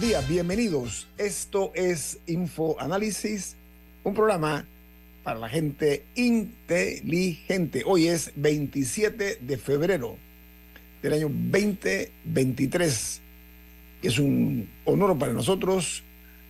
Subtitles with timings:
[0.00, 1.08] Buen bienvenidos.
[1.16, 3.56] Esto es Info Análisis,
[4.04, 4.66] un programa
[5.22, 7.82] para la gente inteligente.
[7.86, 10.18] Hoy es 27 de febrero
[11.02, 13.22] del año 2023.
[14.02, 16.02] Es un honor para nosotros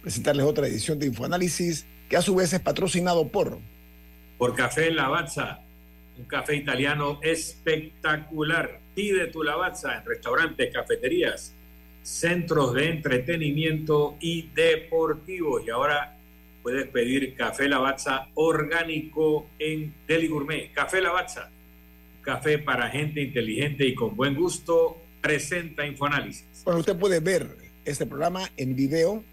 [0.02, 3.58] presentarles otra edición de Infoanálisis que a su vez es patrocinado por...
[4.39, 5.61] Por Café Lavazza,
[6.19, 8.80] un café italiano espectacular.
[8.94, 11.55] Pide tu Lavazza en restaurantes, cafeterías
[12.06, 15.62] centros de entretenimiento y deportivos.
[15.66, 16.16] Y ahora
[16.62, 20.72] puedes pedir café Lavazza orgánico en Deli Gourmet.
[20.72, 21.50] Café Lavazza,
[22.22, 26.62] café para gente inteligente y con buen gusto, presenta Infoanálisis.
[26.64, 29.24] Bueno, usted puede ver este programa en video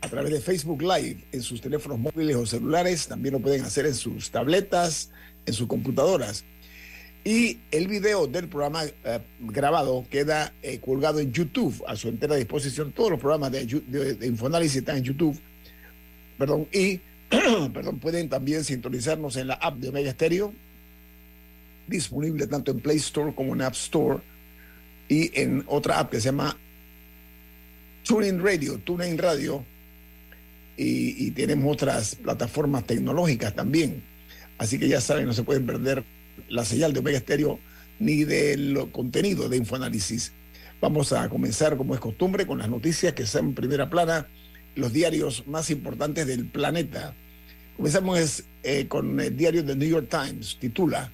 [0.00, 3.08] a través de Facebook Live en sus teléfonos móviles o celulares.
[3.08, 5.10] También lo pueden hacer en sus tabletas,
[5.44, 6.44] en sus computadoras.
[7.22, 12.34] Y el video del programa eh, grabado queda eh, colgado en YouTube a su entera
[12.34, 12.92] disposición.
[12.92, 15.38] Todos los programas de, de, Infoanálisis están en YouTube.
[16.38, 16.98] Perdón, y
[17.28, 20.54] perdón, pueden también sintonizarnos en la app de Omega Stereo,
[21.86, 24.20] disponible tanto en Play Store como en App Store,
[25.06, 26.56] y en otra app que se llama
[28.04, 29.62] TuneIn Radio, TuneIn Radio,
[30.78, 34.02] y, y tenemos otras plataformas tecnológicas también.
[34.56, 36.02] Así que ya saben, no se pueden perder
[36.48, 37.58] la señal de Omega Estéreo
[37.98, 40.32] ni del contenido de Infoanálisis.
[40.80, 44.26] Vamos a comenzar, como es costumbre, con las noticias que están en primera plana,
[44.74, 47.14] los diarios más importantes del planeta.
[47.76, 51.12] Comenzamos eh, con el diario The New York Times, titula,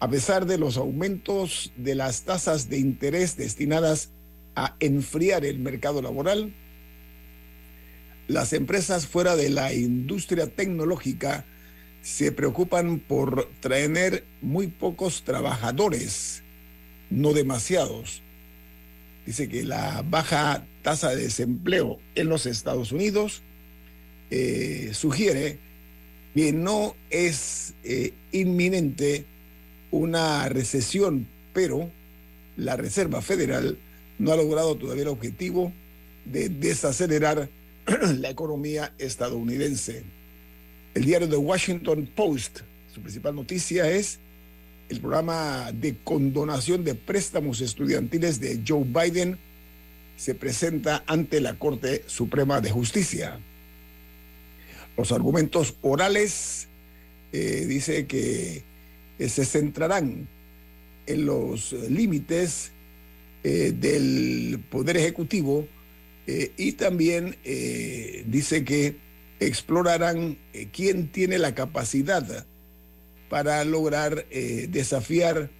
[0.00, 4.10] a pesar de los aumentos de las tasas de interés destinadas
[4.56, 6.52] a enfriar el mercado laboral,
[8.26, 11.44] las empresas fuera de la industria tecnológica
[12.02, 16.42] se preocupan por traer muy pocos trabajadores,
[17.10, 18.22] no demasiados.
[19.24, 23.42] Dice que la baja tasa de desempleo en los Estados Unidos
[24.30, 25.58] eh, sugiere
[26.34, 29.24] que no es eh, inminente
[29.90, 31.90] una recesión, pero
[32.56, 33.78] la Reserva Federal
[34.18, 35.72] no ha logrado todavía el objetivo
[36.24, 37.48] de desacelerar
[38.18, 40.02] la economía estadounidense.
[40.94, 42.60] El diario The Washington Post,
[42.94, 44.18] su principal noticia es
[44.90, 49.38] el programa de condonación de préstamos estudiantiles de Joe Biden
[50.18, 53.40] se presenta ante la Corte Suprema de Justicia.
[54.96, 56.68] Los argumentos orales
[57.32, 58.62] eh, dice que
[59.18, 60.28] eh, se centrarán
[61.06, 62.70] en los límites
[63.42, 65.66] eh, del Poder Ejecutivo
[66.56, 67.36] y también
[68.26, 68.94] dice que
[69.46, 72.46] explorarán eh, quién tiene la capacidad
[73.28, 75.50] para lograr eh, desafiar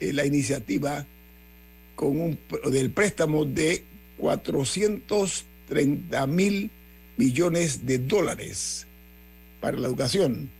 [0.00, 1.06] eh, la iniciativa
[1.94, 2.38] con un,
[2.70, 3.84] del préstamo de
[4.18, 6.70] 430 mil
[7.16, 8.86] millones de dólares
[9.60, 10.50] para la educación.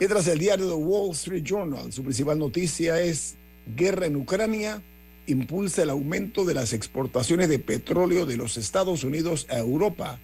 [0.00, 3.36] Mientras el diario The Wall Street Journal, su principal noticia es
[3.76, 4.82] guerra en Ucrania,
[5.28, 10.18] impulsa el aumento de las exportaciones de petróleo de los Estados Unidos a Europa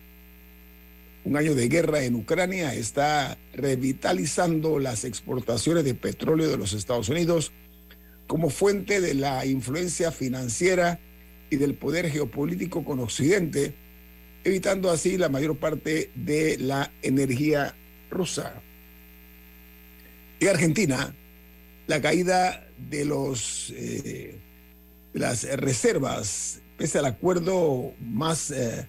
[1.28, 7.10] un año de guerra en Ucrania está revitalizando las exportaciones de petróleo de los Estados
[7.10, 7.52] Unidos
[8.26, 10.98] como fuente de la influencia financiera
[11.50, 13.74] y del poder geopolítico con Occidente,
[14.42, 17.74] evitando así la mayor parte de la energía
[18.10, 18.62] rusa.
[20.40, 21.14] En Argentina,
[21.88, 24.34] la caída de los eh,
[25.12, 28.88] las reservas, pese al acuerdo más eh,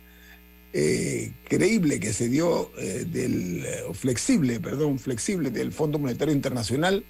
[0.72, 7.04] eh, creíble que se dio eh, del eh, flexible, perdón, flexible del Fondo Monetario Internacional,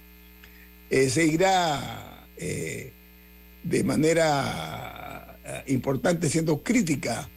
[0.90, 7.28] seguirá de manera importante siendo crítica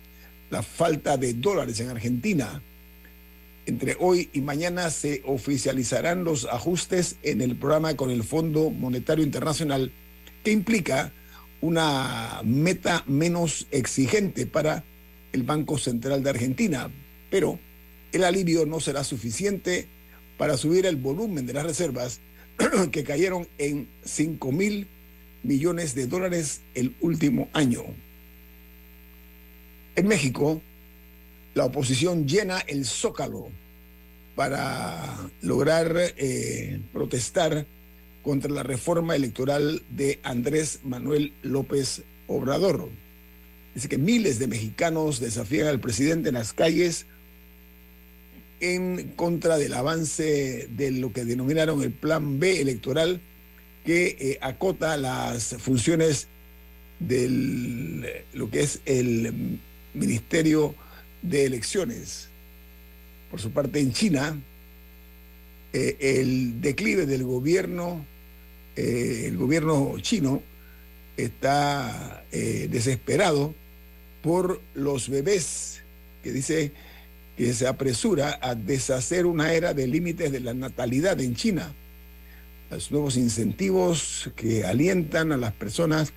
[0.50, 2.64] la falta de dólares en Argentina.
[3.68, 9.24] Entre hoy y mañana se oficializarán los ajustes en el programa con el Fondo Monetario
[9.24, 9.92] Internacional,
[10.44, 11.12] que implica
[11.62, 14.84] una meta menos exigente para
[15.34, 16.90] el Banco Central de Argentina.
[17.30, 17.60] Pero
[18.14, 19.88] el alivio no será suficiente
[20.38, 22.22] para subir el volumen de las reservas
[22.92, 24.88] que cayeron en 5 mil
[25.44, 27.84] millones de dólares el último año.
[29.96, 30.62] En México,
[31.54, 33.50] la oposición llena el zócalo
[34.36, 37.66] para lograr eh, protestar
[38.24, 42.90] contra la reforma electoral de Andrés Manuel López Obrador.
[43.76, 47.06] Dice que miles de mexicanos desafían al presidente en las calles
[48.64, 53.20] en contra del avance de lo que denominaron el Plan B electoral,
[53.84, 56.28] que eh, acota las funciones
[57.00, 59.60] de lo que es el
[59.94, 60.76] Ministerio
[61.22, 62.30] de Elecciones.
[63.30, 64.40] Por su parte, en China,
[65.74, 68.06] eh, el declive del gobierno,
[68.78, 70.42] eh, el gobierno chino
[71.18, 73.54] está desesperado
[74.24, 75.84] por los bebés,
[76.24, 76.72] que dice
[77.38, 81.76] que se apresura a deshacer una era de límites de la natalidad en China.
[82.72, 86.14] Los nuevos incentivos que alientan a las personas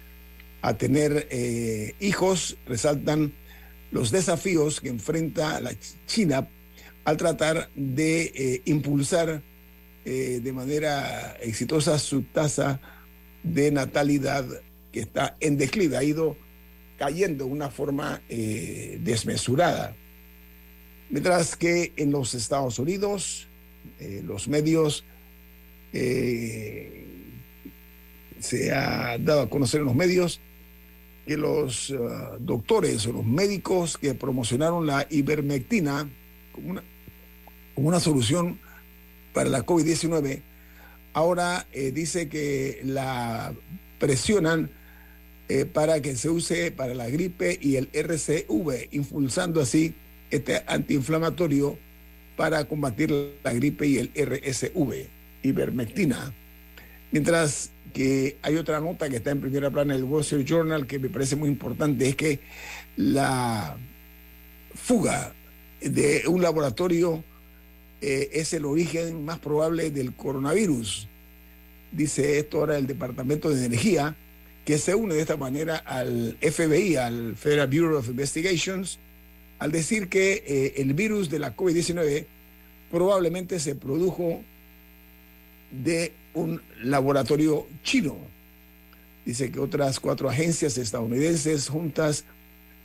[0.63, 3.35] a tener eh, hijos resaltan
[3.91, 5.73] los desafíos que enfrenta la
[6.07, 6.49] China
[7.05, 9.43] al tratar de eh, impulsar
[10.05, 12.81] eh, de manera exitosa su tasa
[13.43, 14.45] de natalidad
[14.93, 16.37] que está en declive, ha ido
[16.99, 19.95] cayendo de una forma desmesurada.
[21.09, 23.47] Mientras que en los Estados Unidos,
[24.01, 25.05] eh, los medios
[25.93, 27.05] eh,
[28.41, 30.41] se ha dado a conocer en los medios
[31.27, 36.09] que los uh, doctores o los médicos que promocionaron la ivermectina
[36.53, 38.59] como una, solución
[39.33, 40.43] para la COVID-19,
[41.13, 43.53] ahora eh, dice que la
[43.99, 44.71] presionan
[45.73, 49.95] para que se use para la gripe y el RCV, impulsando así
[50.31, 51.79] este antiinflamatorio
[52.37, 53.13] para combatir
[53.43, 55.07] la gripe y el RSV,
[55.43, 56.33] ivermectina.
[57.11, 60.99] Mientras que hay otra nota que está en primera plana del Wall Street Journal que
[60.99, 62.41] me parece muy importante, es que
[62.97, 63.77] la
[64.75, 65.33] fuga
[65.81, 67.25] de un laboratorio
[68.03, 71.09] eh, es el origen más probable del coronavirus.
[71.93, 74.15] Dice esto ahora el Departamento de Energía,
[74.67, 78.99] que se une de esta manera al FBI, al Federal Bureau of Investigations,
[79.61, 82.27] al decir que eh, el virus de la COVID-19
[82.91, 84.43] probablemente se produjo
[85.71, 88.17] de un laboratorio chino.
[89.25, 92.25] Dice que otras cuatro agencias estadounidenses juntas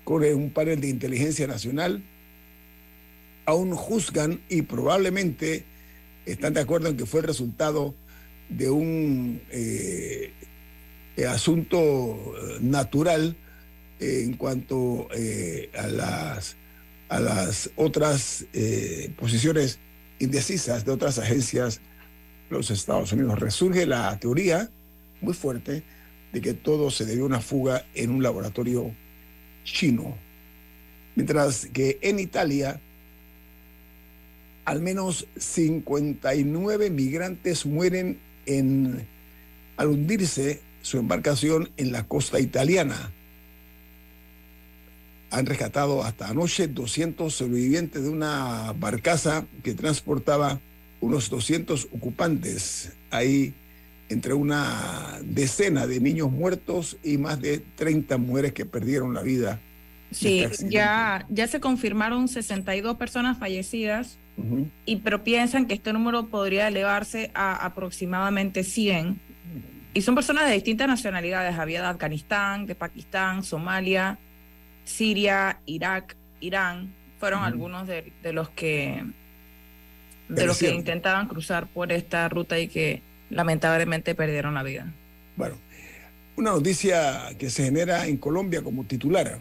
[0.04, 2.04] con un panel de inteligencia nacional
[3.46, 5.64] aún juzgan y probablemente
[6.28, 7.96] están de acuerdo en que fue el resultado
[8.50, 10.32] de un eh,
[11.28, 13.36] asunto natural
[14.02, 16.58] en cuanto eh, a las
[17.10, 19.80] a las otras eh, posiciones
[20.20, 21.82] indecisas de otras agencias
[22.50, 23.38] de los Estados Unidos.
[23.38, 24.70] Resurge la teoría
[25.20, 25.84] muy fuerte
[26.32, 28.96] de que todo se debió a una fuga en un laboratorio
[29.66, 30.16] chino.
[31.16, 32.80] Mientras que en Italia,
[34.64, 39.06] al menos 59 migrantes mueren en,
[39.76, 43.12] al hundirse su embarcación en la costa italiana
[45.32, 50.60] han rescatado hasta anoche 200 sobrevivientes de una barcaza que transportaba
[51.00, 52.92] unos 200 ocupantes.
[53.10, 53.54] Hay
[54.10, 59.60] entre una decena de niños muertos y más de 30 mujeres que perdieron la vida.
[60.12, 64.18] Sí, este ya, ya se confirmaron 62 personas fallecidas,
[64.86, 69.20] y, pero piensan que este número podría elevarse a aproximadamente 100.
[69.94, 74.18] Y son personas de distintas nacionalidades, había de Afganistán, de Pakistán, Somalia,
[74.86, 79.04] Siria, Irak, Irán, fueron algunos de, los que
[80.28, 84.92] de los que intentaban cruzar por esta ruta y que lamentablemente perdieron la vida.
[85.36, 85.56] Bueno,
[86.36, 89.40] una noticia que se genera en Colombia como titular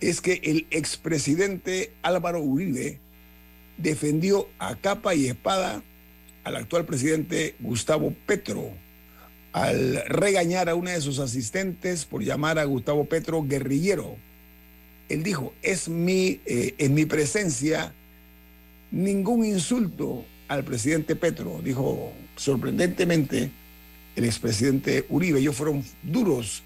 [0.00, 3.00] es que el expresidente Álvaro Uribe
[3.78, 5.82] defendió a capa y espada
[6.44, 8.72] al actual presidente Gustavo Petro
[9.52, 14.16] al regañar a una de sus asistentes por llamar a Gustavo Petro guerrillero
[15.12, 17.92] él dijo, es mi, eh, en mi presencia
[18.90, 21.60] ningún insulto al presidente Petro.
[21.62, 23.50] Dijo, sorprendentemente,
[24.16, 25.40] el expresidente Uribe.
[25.40, 26.62] Ellos fueron duros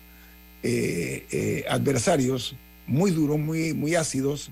[0.62, 2.55] eh, eh, adversarios,
[2.87, 4.50] muy duros, muy, muy ácidos,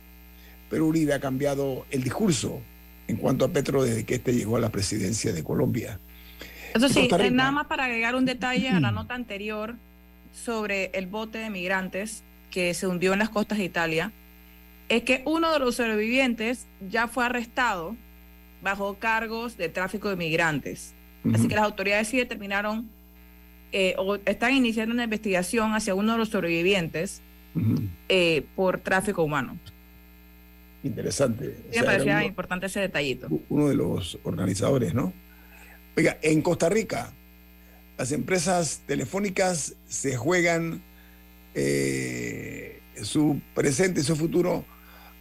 [0.68, 2.60] pero Uribe ha cambiado el discurso.
[3.06, 6.00] en cuanto a Petro desde que este llegó a la presidencia de Colombia.
[6.74, 9.76] Eso sí, eh, nada más para agregar un detalle a la nota anterior
[10.32, 14.12] sobre el bote de migrantes que se hundió en las costas de Italia,
[14.88, 17.96] es que uno de los sobrevivientes ya fue arrestado
[18.62, 20.94] bajo cargos de tráfico de migrantes.
[21.32, 22.90] Así que las autoridades sí determinaron
[23.72, 27.22] eh, o están iniciando una investigación hacia uno de los sobrevivientes
[28.08, 29.56] eh, por tráfico humano.
[30.82, 31.56] Interesante.
[31.74, 33.28] me parecía importante ese detallito.
[33.48, 35.14] Uno de los organizadores, ¿no?
[35.96, 37.12] Oiga, en Costa Rica,
[37.96, 40.82] las empresas telefónicas se juegan
[41.54, 44.64] eh, su presente y su futuro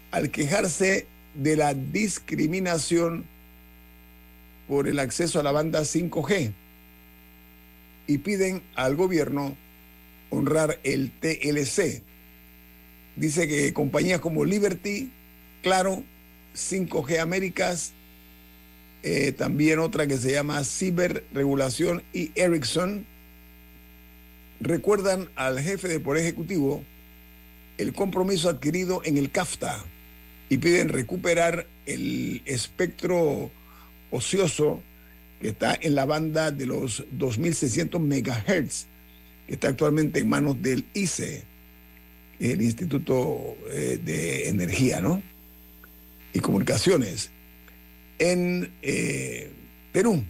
[0.09, 3.25] al quejarse de la discriminación
[4.67, 6.51] por el acceso a la banda 5G
[8.07, 9.55] y piden al gobierno
[10.31, 12.01] honrar el TLC.
[13.15, 15.11] Dice que compañías como Liberty,
[15.61, 16.03] Claro,
[16.55, 17.93] 5G Américas,
[19.03, 23.05] eh, también otra que se llama Ciberregulación y Ericsson,
[24.61, 26.83] recuerdan al jefe del Poder Ejecutivo
[27.77, 29.83] el compromiso adquirido en el CAFTA
[30.49, 33.51] y piden recuperar el espectro
[34.09, 34.81] ocioso
[35.41, 38.85] que está en la banda de los 2.600 megahertz,
[39.47, 41.43] que está actualmente en manos del ICE,
[42.39, 45.21] el Instituto eh, de Energía ¿no?
[46.33, 47.31] y Comunicaciones.
[48.23, 49.49] En eh,
[49.91, 50.23] Perú,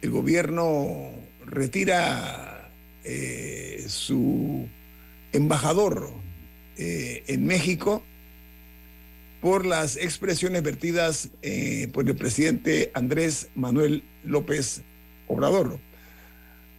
[0.00, 1.10] el gobierno
[1.44, 2.70] retira
[3.04, 4.66] eh, su
[5.32, 6.10] embajador
[6.78, 8.02] en México
[9.42, 14.82] por las expresiones vertidas eh, por el presidente Andrés Manuel López
[15.26, 15.80] Obrador.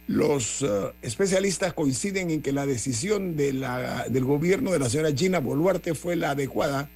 [0.06, 0.66] Los eh,
[1.02, 6.30] especialistas coinciden en que la decisión del gobierno de la señora Gina Boluarte fue la
[6.30, 6.88] adecuada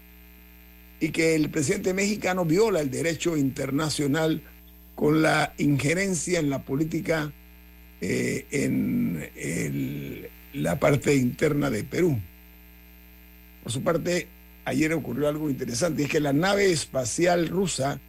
[1.01, 4.43] y que el presidente mexicano viola el derecho internacional
[4.95, 7.33] con la injerencia en la política
[8.01, 12.19] eh, en la parte interna de Perú.
[13.63, 14.29] Por su parte,
[14.65, 18.01] ayer ocurrió algo interesante, es que la nave espacial rusa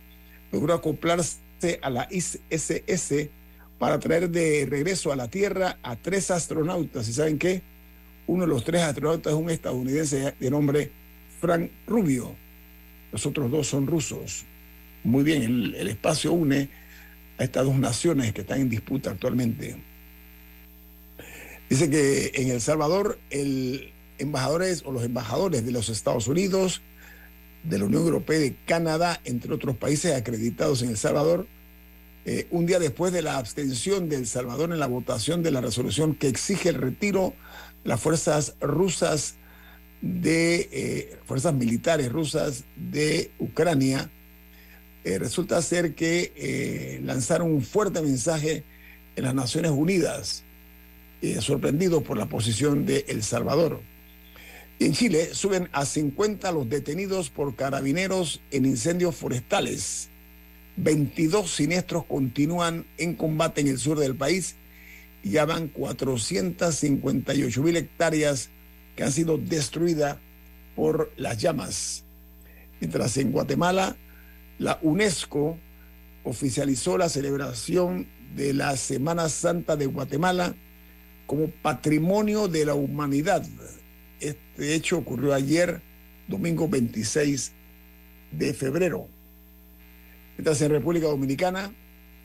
[0.51, 3.29] logró acoplarse a la ISS
[3.77, 7.07] para traer de regreso a la Tierra a tres astronautas.
[7.07, 7.61] ¿Y saben qué?
[8.27, 10.91] Uno de los tres astronautas es un estadounidense de nombre
[11.39, 12.35] Frank Rubio.
[13.11, 14.45] Los otros dos son rusos.
[15.03, 16.69] Muy bien, el, espacio une
[17.37, 19.77] a estas dos naciones que están en disputa actualmente.
[21.69, 26.81] Dice que en El Salvador el embajadores o los embajadores de los Estados Unidos,
[27.63, 31.47] de la Unión Europea y de Canadá, entre otros países acreditados en El Salvador,
[32.25, 35.61] eh, un día después de la abstención de El Salvador en la votación de la
[35.61, 37.33] resolución que exige el retiro
[37.83, 39.35] de las fuerzas rusas
[40.01, 44.09] de eh, fuerzas militares rusas de Ucrania,
[45.03, 48.63] eh, resulta ser que lanzaron un fuerte mensaje
[49.15, 50.43] en las Naciones Unidas,
[51.39, 53.81] sorprendidos por la posición de El Salvador.
[54.79, 60.07] En Chile suben a 50 los detenidos por carabineros en incendios forestales.
[60.77, 64.55] 22 siniestros continúan en combate en el sur del país
[65.21, 68.49] y ya van 458 mil hectáreas
[68.99, 70.17] que han sido destruidas
[70.75, 72.03] por las llamas.
[72.81, 73.95] Mientras en Guatemala,
[74.57, 75.57] la UNESCO
[76.25, 80.53] oficializó la celebración de la Semana Santa de Guatemala
[81.27, 83.45] como Patrimonio de la Humanidad
[84.19, 85.79] este hecho ocurrió ayer,
[86.27, 87.53] domingo 26
[88.33, 89.07] de febrero.
[90.37, 91.71] Mientras en República Dominicana,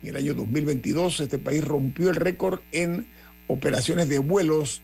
[0.03, 3.07] en el año 2022, este país rompió el récord en
[3.47, 4.83] operaciones de vuelos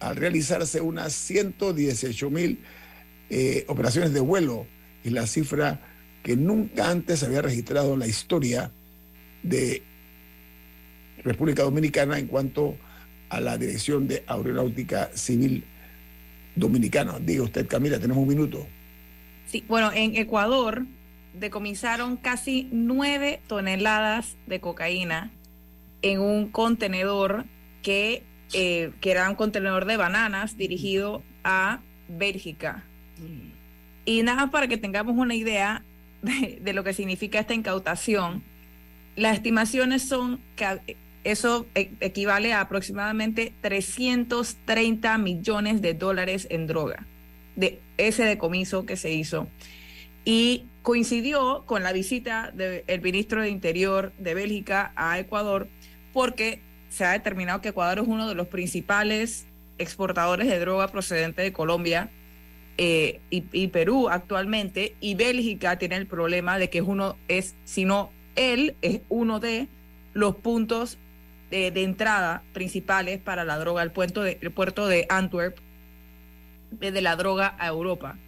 [0.00, 2.60] al realizarse unas 118 mil
[3.30, 4.66] eh, operaciones de vuelo
[5.04, 5.80] y la cifra
[6.22, 8.70] que nunca antes había registrado en la historia
[9.42, 9.82] de
[11.22, 12.76] República Dominicana en cuanto
[13.28, 15.64] a la dirección de aeronáutica civil
[16.54, 17.18] dominicano.
[17.20, 18.66] Diga usted, Camila, tenemos un minuto.
[19.46, 20.84] Sí, bueno, en Ecuador
[21.34, 25.30] decomisaron casi nueve toneladas de cocaína
[26.02, 27.44] en un contenedor
[27.82, 28.22] que,
[28.52, 32.84] eh, que era un contenedor de bananas dirigido a Bélgica.
[34.04, 35.82] Y nada para que tengamos una idea
[36.22, 38.42] de, lo que significa esta incautación,
[39.16, 47.06] las estimaciones son que eso e, equivale a aproximadamente 330 millones de dólares en droga,
[47.56, 49.48] de ese decomiso que se hizo.
[50.24, 55.68] Y coincidió con la visita del ministro de Interior de Bélgica a Ecuador,
[56.12, 59.46] porque se ha determinado que Ecuador es uno de los principales
[59.78, 62.10] exportadores de droga procedente de Colombia
[62.78, 68.10] eh, y, Perú actualmente, y Bélgica tiene el problema de que es uno, es, sino
[68.34, 69.68] él es uno de
[70.12, 70.98] los puntos
[71.50, 75.56] de, entrada principales para la droga, el puerto de, puerto de Antwerp,
[76.70, 78.18] de la droga a Europa.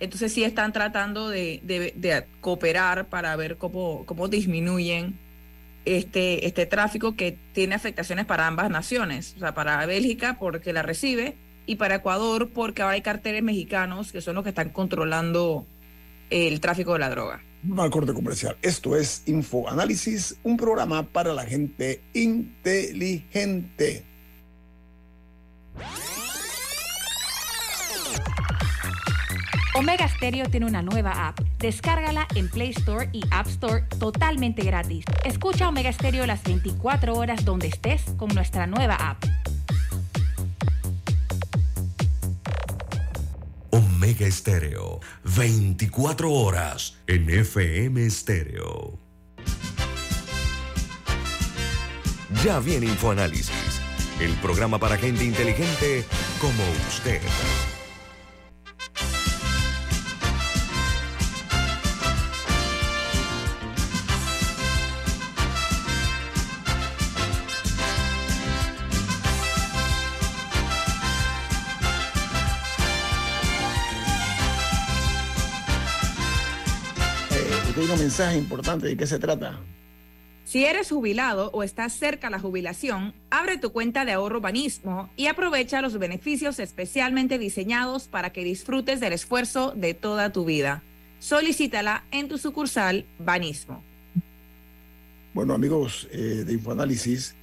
[0.00, 5.18] Entonces sí están tratando de, de, cooperar para ver cómo, cómo disminuyen
[5.96, 10.82] este, este tráfico que tiene afectaciones para ambas naciones, o sea, para Bélgica porque la
[10.82, 11.34] recibe
[11.66, 15.66] y para Ecuador porque hay carteles mexicanos que son los que están controlando
[16.30, 17.42] el tráfico de la droga.
[17.68, 18.56] Un corte comercial.
[18.62, 24.04] Esto es Info Análisis, un programa para la gente inteligente.
[29.78, 31.38] Omega Stereo tiene una nueva app.
[31.60, 35.04] Descárgala en Play Store y App Store totalmente gratis.
[35.24, 39.24] Escucha Omega Stereo las 24 horas donde estés con nuestra nueva app.
[43.70, 44.98] Omega Estéreo,
[45.36, 48.98] 24 horas en FM Estéreo.
[52.42, 53.80] Ya viene InfoAnálisis,
[54.20, 56.04] el programa para gente inteligente
[56.40, 57.20] como usted.
[77.98, 78.86] Mensaje importante.
[78.86, 79.58] ¿De qué se trata?
[80.44, 85.10] Si eres jubilado o estás cerca a la jubilación, abre tu cuenta de ahorro Banismo
[85.16, 90.82] y aprovecha los beneficios especialmente diseñados para que disfrutes del esfuerzo de toda tu vida.
[91.18, 93.82] Solicítala en tu sucursal Banismo.
[95.34, 97.34] Bueno, amigos eh, de Infoanálisis,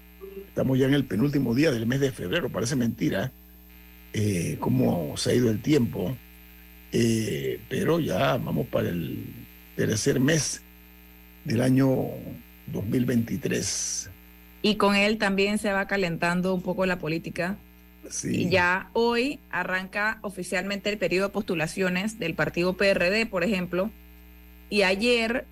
[0.47, 2.49] estamos ya en el penúltimo día del mes de febrero.
[2.49, 3.31] Parece mentira
[4.13, 6.17] eh, cómo se ha ido el tiempo,
[6.91, 9.45] eh, pero ya vamos para el
[9.75, 10.61] tercer mes
[11.43, 12.07] del año
[12.67, 14.09] 2023.
[14.61, 17.57] Y con él también se va calentando un poco la política.
[18.09, 18.43] Sí.
[18.43, 23.91] Y ya hoy arranca oficialmente el periodo de postulaciones del partido PRD, por ejemplo.
[24.69, 25.45] Y ayer,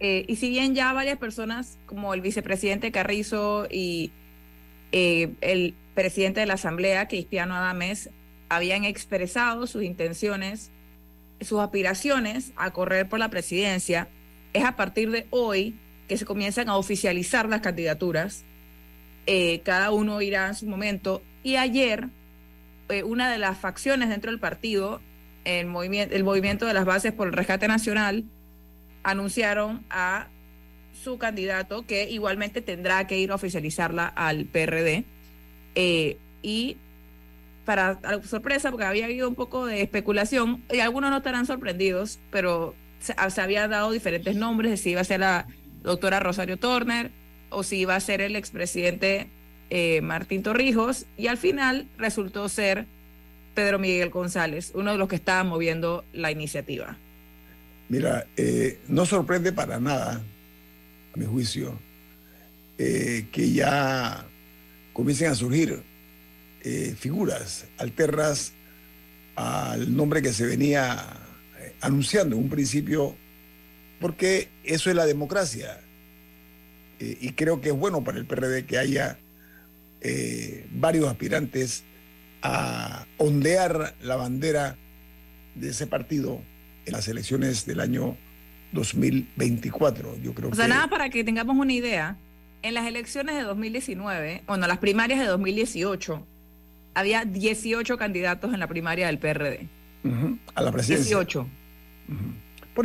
[0.00, 4.10] eh, y si bien ya varias personas, como el vicepresidente Carrizo y
[4.92, 8.10] eh, el presidente de la Asamblea, Cristiano Adames,
[8.48, 10.70] habían expresado sus intenciones
[11.40, 14.08] sus aspiraciones a correr por la presidencia,
[14.52, 15.76] es a partir de hoy
[16.08, 18.44] que se comienzan a oficializar las candidaturas.
[19.26, 21.22] Eh, cada uno irá en su momento.
[21.42, 22.08] Y ayer,
[22.88, 25.00] eh, una de las facciones dentro del partido,
[25.44, 28.24] el movimiento, el movimiento de las bases por el rescate nacional,
[29.02, 30.28] anunciaron a
[31.02, 35.04] su candidato que igualmente tendrá que ir a oficializarla al PRD.
[35.74, 36.76] Eh, y
[37.66, 42.74] para sorpresa, porque había habido un poco de especulación, y algunos no estarán sorprendidos, pero
[43.00, 45.46] se, había dado diferentes nombres, de si iba a ser la
[45.82, 47.10] doctora Rosario Turner
[47.50, 49.28] o si iba a ser el expresidente
[49.68, 52.86] eh, Martín Torrijos, y al final resultó ser
[53.54, 56.96] Pedro Miguel González, uno de los que estaba moviendo la iniciativa.
[57.88, 60.20] Mira, eh, no sorprende para nada,
[61.14, 61.78] a mi juicio,
[62.78, 64.24] eh, que ya
[64.92, 65.82] comiencen a surgir
[66.68, 68.52] eh, figuras alternas
[69.36, 70.96] al nombre que se venía
[71.60, 73.14] eh, anunciando en un principio,
[74.00, 75.78] porque eso es la democracia.
[76.98, 79.16] Eh, y creo que es bueno para el PRD que haya
[80.72, 81.84] varios aspirantes
[82.42, 84.76] a ondear la bandera
[85.54, 86.40] de ese partido
[86.84, 88.16] en las elecciones del año
[88.72, 90.16] 2024.
[90.20, 92.16] Yo creo o sea, nada para que tengamos una idea.
[92.62, 96.26] En las elecciones de 2019, bueno, las primarias de 2018,
[96.96, 99.68] había 18 candidatos en la primaria del PRD.
[100.54, 101.16] A la presidencia.
[101.16, 101.46] 18.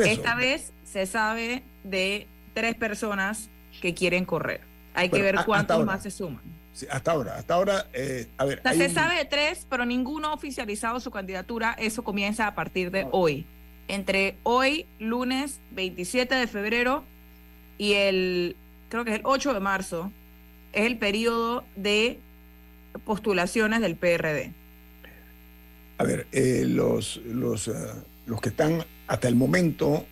[0.06, 3.48] Esta vez se sabe de tres personas
[3.82, 4.60] que quieren correr.
[4.94, 6.42] Hay que ver cuántos más se suman.
[6.90, 8.62] hasta ahora, hasta ahora, eh, a ver.
[8.76, 11.74] se sabe de tres, pero ninguno ha oficializado su candidatura.
[11.80, 13.46] Eso comienza a partir de hoy.
[13.88, 17.06] Entre hoy, lunes 27 de febrero,
[17.78, 18.58] y el,
[18.90, 20.12] creo que es el 8 de marzo,
[20.74, 22.20] es el periodo de
[23.00, 24.52] postulaciones del PRD?
[25.98, 27.74] A ver, eh, los, los, eh,
[28.26, 30.06] los que están hasta el momento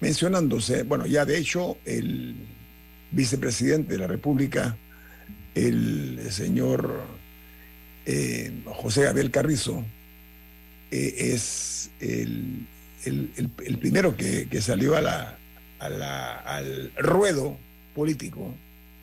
[0.00, 2.36] mencionándose, bueno, ya de hecho el
[3.10, 4.76] vicepresidente de la República,
[5.56, 7.00] el señor
[8.04, 9.84] eh, José Abel Carrizo,
[10.92, 12.64] es el,
[13.04, 15.36] el, primero que, que, salió a la,
[15.80, 17.58] a la, al ruedo
[17.92, 18.54] político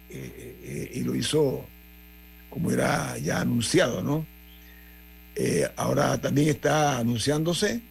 [0.09, 1.65] y lo hizo
[2.53, 4.27] como era ya anunciado, ¿no?
[5.35, 7.81] Eh, ahora también está anunciándose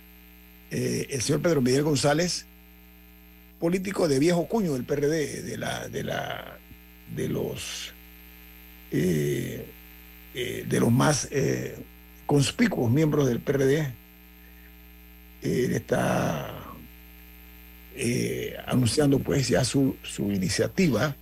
[0.71, 2.47] eh, el señor Pedro Miguel González,
[3.59, 6.59] político de viejo cuño del PRD, de la, de la,
[7.17, 7.93] de los
[8.93, 9.67] eh,
[10.33, 11.29] de los más
[12.25, 13.93] conspicuos miembros del PRD.
[15.43, 16.57] Él está
[18.67, 21.17] anunciando pues ya su, su iniciativa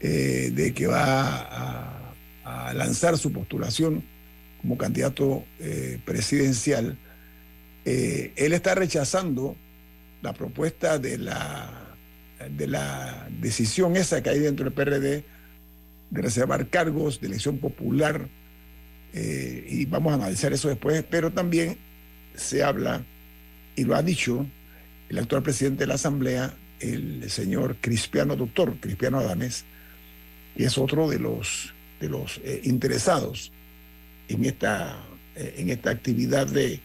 [0.00, 1.95] de que va a
[2.74, 4.04] lanzar su postulación
[4.60, 6.96] como candidato eh, presidencial,
[7.84, 9.56] eh, él está rechazando
[10.22, 11.94] la propuesta de la,
[12.50, 15.24] de la decisión esa que hay dentro del PRD
[16.10, 18.28] de reservar cargos de elección popular,
[19.12, 21.78] eh, y vamos a analizar eso después, pero también
[22.34, 23.02] se habla,
[23.76, 24.46] y lo ha dicho
[25.08, 29.64] el actual presidente de la Asamblea, el señor Cristiano, doctor Cristiano Adames,
[30.56, 33.50] y es otro de los, de los interesados
[34.28, 34.96] en esta,
[35.34, 36.80] eh, en esta actividad de,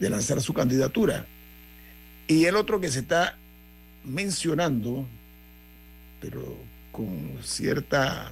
[0.00, 1.26] lanzar su candidatura.
[2.28, 3.36] Y el otro que se está
[4.04, 5.06] mencionando,
[6.20, 6.56] pero
[6.92, 8.30] con cierta,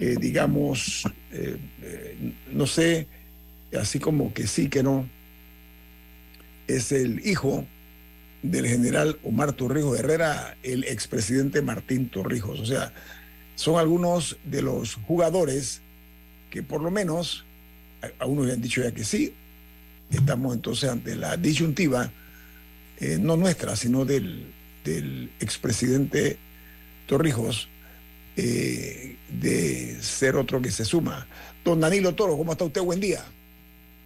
[0.00, 1.56] eh, digamos, eh,
[2.52, 3.06] no sé,
[3.78, 5.08] así como que sí, que no,
[6.66, 7.64] es el hijo
[8.42, 12.58] del general Omar Torrijos Herrera, el expresidente Martín Torrijos.
[12.58, 12.92] O sea,
[13.56, 15.80] son algunos de los jugadores
[16.50, 17.44] que por lo menos,
[18.20, 19.34] a, unos han dicho ya que sí,
[20.10, 22.12] estamos entonces ante la disyuntiva,
[23.00, 24.46] eh, no nuestra, sino del,
[24.84, 26.38] del expresidente
[27.06, 27.68] Torrijos,
[28.36, 31.26] eh, de ser otro que se suma.
[31.64, 32.82] Don Danilo Toro, ¿cómo está usted?
[32.82, 33.24] Buen día.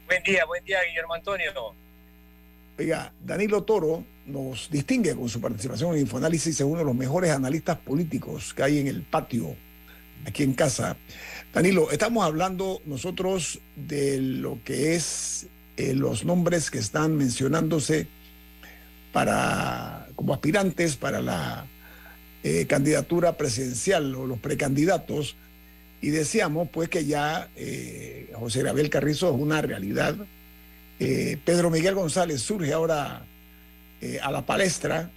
[0.06, 1.52] Buen día, buen día, Guillermo Antonio.
[2.80, 7.30] Oiga, Danilo Toro nos distingue con su participación en Infoanálisis, es uno de los mejores
[7.30, 9.54] analistas políticos que hay en el patio,
[10.26, 10.96] aquí en casa.
[11.52, 18.06] Danilo, estamos hablando nosotros de lo que es eh, los nombres que están mencionándose
[19.12, 21.66] para como aspirantes para la
[22.42, 25.36] eh, candidatura presidencial o los precandidatos
[26.00, 30.16] y decíamos pues que ya eh, José Gabriel Carrizo es una realidad.
[31.00, 33.24] Pedro Miguel González surge ahora
[34.22, 35.10] a la palestra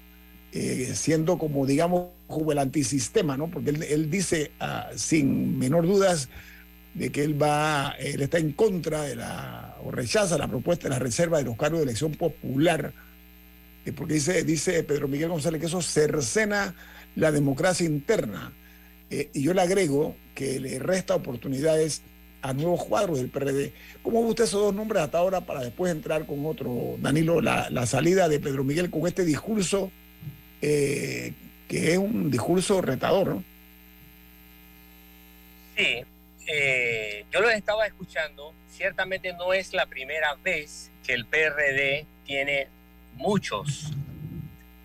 [0.55, 3.49] eh, siendo como, digamos, como el antisistema, ¿no?
[3.49, 6.29] Porque él, dice ah, sin menor dudas
[6.93, 10.91] de que él va, él está en contra de la, o rechaza la propuesta de
[10.91, 12.93] la reserva de los cargos de elección popular,
[13.83, 16.75] eh, porque dice, dice Pedro Miguel González que eso cercena
[17.15, 18.53] la democracia interna.
[19.09, 22.03] Eh, y yo le agrego que le resta oportunidades
[22.43, 23.73] a nuevos cuadros del PRD.
[24.03, 27.69] ¿Cómo ve usted esos dos nombres hasta ahora para después entrar con otro, Danilo, la,
[27.71, 29.91] la salida de Pedro Miguel con este discurso
[30.65, 31.33] eh,
[31.67, 33.43] que es un discurso retador, ¿no?
[35.75, 36.05] Sí,
[36.47, 38.53] eh, yo lo estaba escuchando.
[38.69, 42.69] Ciertamente no es la primera vez que el PRD tiene
[43.15, 43.91] muchos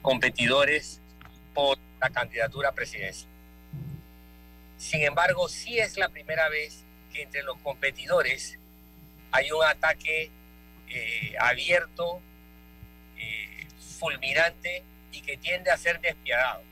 [0.03, 1.01] competidores
[1.55, 3.31] por la candidatura presidencial.
[4.79, 6.85] Sin embargo, sí es la primera vez
[7.23, 8.59] entre los competidores
[9.31, 10.31] hay un ataque
[10.89, 12.21] eh, abierto,
[13.99, 16.63] fulminante y que tiende a ser despiadado.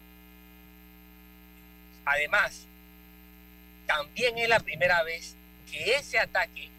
[2.05, 2.67] Además,
[3.87, 5.37] también es la primera vez
[5.71, 6.71] que ese ataque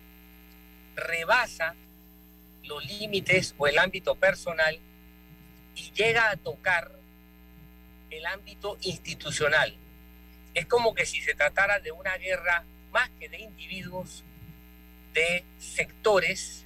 [0.96, 1.76] rebasa
[2.64, 4.80] los límites o el ámbito personal
[5.76, 6.92] y llega a tocar
[8.10, 9.76] el ámbito institucional.
[10.54, 12.64] Es como que si se tratara de una guerra
[12.98, 14.24] más que de individuos,
[15.14, 16.66] de sectores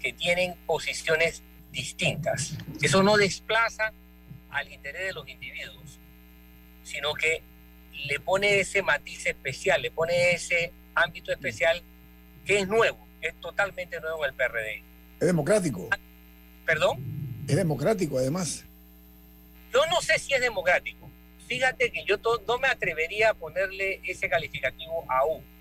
[0.00, 2.56] que tienen posiciones distintas.
[2.80, 3.92] Eso no desplaza
[4.50, 5.98] al interés de los individuos,
[6.84, 7.42] sino que
[8.04, 11.82] le pone ese matiz especial, le pone ese ámbito especial
[12.44, 14.84] que es nuevo, es totalmente nuevo en el PRD.
[15.18, 15.88] Es democrático.
[16.64, 17.44] ¿Perdón?
[17.48, 18.64] Es democrático, además.
[19.72, 21.10] Yo no sé si es democrático.
[21.48, 25.55] Fíjate que yo no me atrevería a ponerle ese calificativo aún.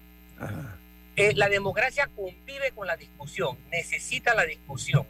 [1.16, 5.06] Eh, la democracia convive con la discusión, necesita la discusión.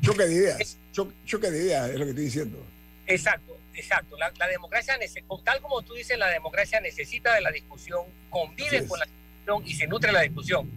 [0.00, 2.66] Choque de ideas, choque de ideas es lo que estoy diciendo.
[3.06, 4.16] Exacto, exacto.
[4.16, 4.98] La, democracia,
[5.44, 9.74] tal como tú dices, la democracia necesita de la discusión, convive con la discusión y
[9.74, 10.70] se nutre de la discusión.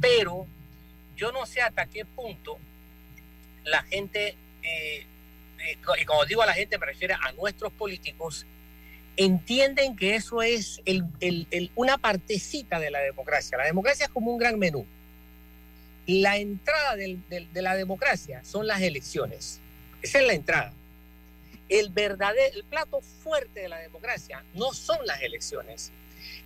[0.00, 0.46] Pero
[1.16, 2.58] yo no sé hasta qué punto
[3.64, 5.06] la gente, eh,
[5.58, 8.46] eh, y como digo a la gente me refiero a nuestros políticos,
[9.16, 10.80] entienden que eso es
[11.74, 13.58] una partecita de la democracia.
[13.58, 14.86] La democracia es como un gran menú.
[16.06, 19.60] La entrada de la democracia son las elecciones.
[20.02, 20.72] Esa es la entrada
[21.72, 25.90] el verdadero, el plato fuerte de la democracia no son las elecciones.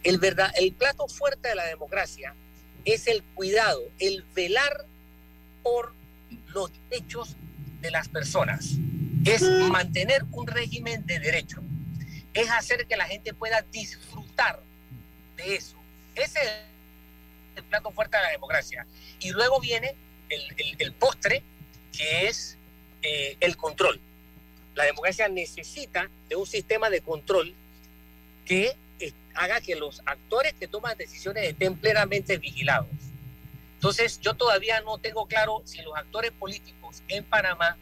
[0.04, 2.34] El, verdad, el plato fuerte de la democracia
[2.84, 4.86] es el cuidado, el velar
[5.62, 5.92] por
[6.54, 7.36] los derechos
[7.80, 8.76] de las personas.
[9.24, 11.60] Es mantener un régimen de derecho.
[12.36, 14.60] Es hacer que la gente pueda disfrutar
[15.36, 15.76] de eso.
[16.14, 16.50] Ese es
[17.56, 18.86] el plato fuerte de la democracia.
[19.20, 19.94] Y luego viene
[20.28, 21.42] el, postre,
[21.96, 22.56] que es
[23.02, 24.00] eh, el control.
[24.74, 27.54] La democracia necesita de un sistema de control
[28.44, 32.88] que eh, haga que los actores que toman decisiones estén plenamente vigilados.
[33.74, 37.76] Entonces, yo todavía no tengo claro si los actores políticos en Panamá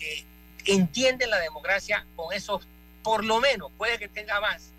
[0.00, 0.24] eh,
[0.64, 2.66] entienden la democracia con esos,
[3.02, 4.72] por lo menos, puede que tenga más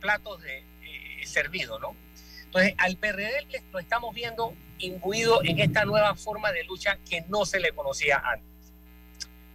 [0.00, 1.94] platos de eh, servido, ¿no?
[2.44, 7.44] Entonces, al PRD lo estamos viendo imbuido en esta nueva forma de lucha que no
[7.44, 8.72] se le conocía antes.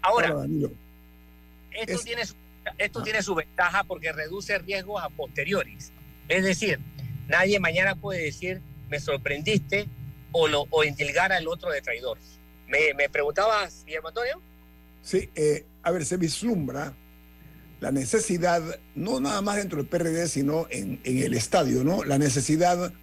[0.01, 0.35] Ahora,
[1.71, 2.35] esto, tiene, su,
[2.77, 3.03] esto ah.
[3.03, 5.91] tiene su ventaja porque reduce riesgos a posteriores.
[6.27, 6.79] Es decir,
[7.27, 9.87] nadie mañana puede decir, me sorprendiste
[10.31, 12.17] o, lo, o indilgar al otro de traidor.
[12.67, 14.41] ¿Me, me preguntabas, Guillermo Antonio?
[15.01, 16.93] Sí, eh, a ver, se vislumbra
[17.81, 18.61] la necesidad,
[18.95, 22.03] no nada más dentro del PRD, sino en, en el estadio, ¿no?
[22.03, 22.93] La necesidad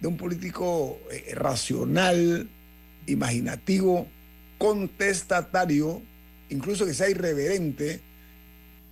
[0.00, 2.48] de un político eh, racional,
[3.06, 4.06] imaginativo,
[4.58, 6.02] contestatario,
[6.50, 8.00] incluso que sea irreverente,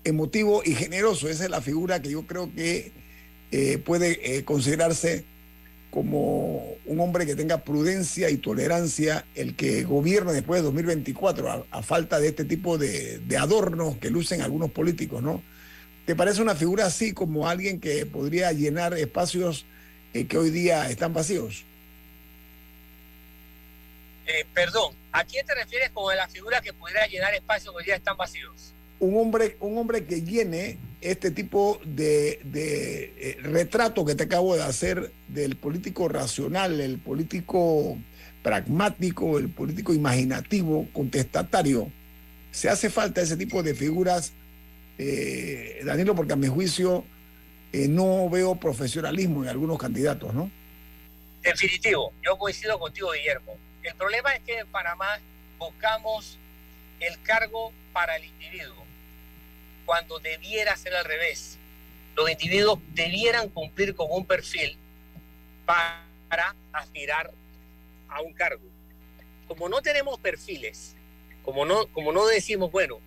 [0.02, 1.28] emotivo y generoso.
[1.28, 2.90] Esa es la figura que yo creo que
[3.52, 5.24] eh, puede considerarse
[5.92, 11.82] como un hombre que tenga prudencia y tolerancia el que gobierne después de 2024, a,
[11.82, 15.42] falta de este tipo de, adornos que lucen algunos políticos, ¿no?
[16.06, 19.66] ¿Te parece una figura así como alguien que podría llenar espacios
[20.14, 21.62] eh, que hoy día están vacíos?
[24.26, 27.84] Eh, perdón, ¿a quién te refieres con la figura que pudiera llenar espacios que hoy
[27.84, 28.72] día están vacíos?
[29.02, 34.62] Un hombre, un hombre que llene este tipo de, eh, retrato que te acabo de
[34.62, 37.98] hacer del político racional, el político
[38.44, 41.90] pragmático, el político imaginativo, contestatario.
[42.52, 44.34] Se hace falta ese tipo de figuras,
[44.98, 47.04] eh, Danilo, porque a mi juicio
[47.72, 50.48] eh, no veo profesionalismo en algunos candidatos, ¿no?
[51.42, 53.56] Definitivo, yo coincido contigo, Guillermo.
[53.82, 55.18] El problema es que en Panamá
[55.58, 56.38] buscamos
[57.00, 58.81] el cargo para el individuo
[59.84, 61.58] cuando debiera ser al revés.
[62.16, 64.76] Los individuos debieran cumplir con un perfil
[65.64, 67.30] para aspirar
[68.08, 68.62] a un cargo.
[69.48, 70.94] Como no tenemos perfiles,
[71.42, 73.00] como no, como no decimos, bueno,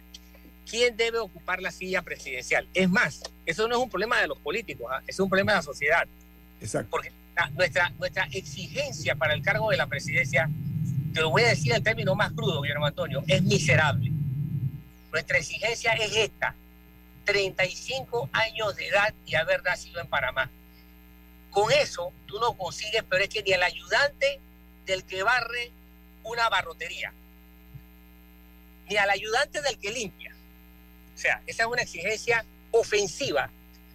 [0.70, 2.68] ¿quién debe ocupar la silla presidencial?
[2.74, 5.02] Es más, eso no es un problema de los políticos, ¿ah?
[5.08, 6.08] es un problema de la sociedad.
[6.60, 6.90] Exacto.
[6.92, 7.12] Porque
[7.54, 10.50] nuestra, nuestra exigencia para el cargo de la presidencia,
[11.14, 14.12] te lo voy a decir en términos más crudos, Guillermo Antonio, es miserable.
[15.12, 16.56] Nuestra exigencia es esta,
[17.26, 20.50] 35 años de edad y haber nacido en Panamá.
[21.50, 24.40] Con eso tú no consigues, pero es que ni el ayudante
[24.86, 25.72] del que barre
[26.24, 27.14] una barrotería,
[28.88, 30.36] ni al ayudante del que limpia.
[31.14, 33.50] O sea, esa es una exigencia ofensiva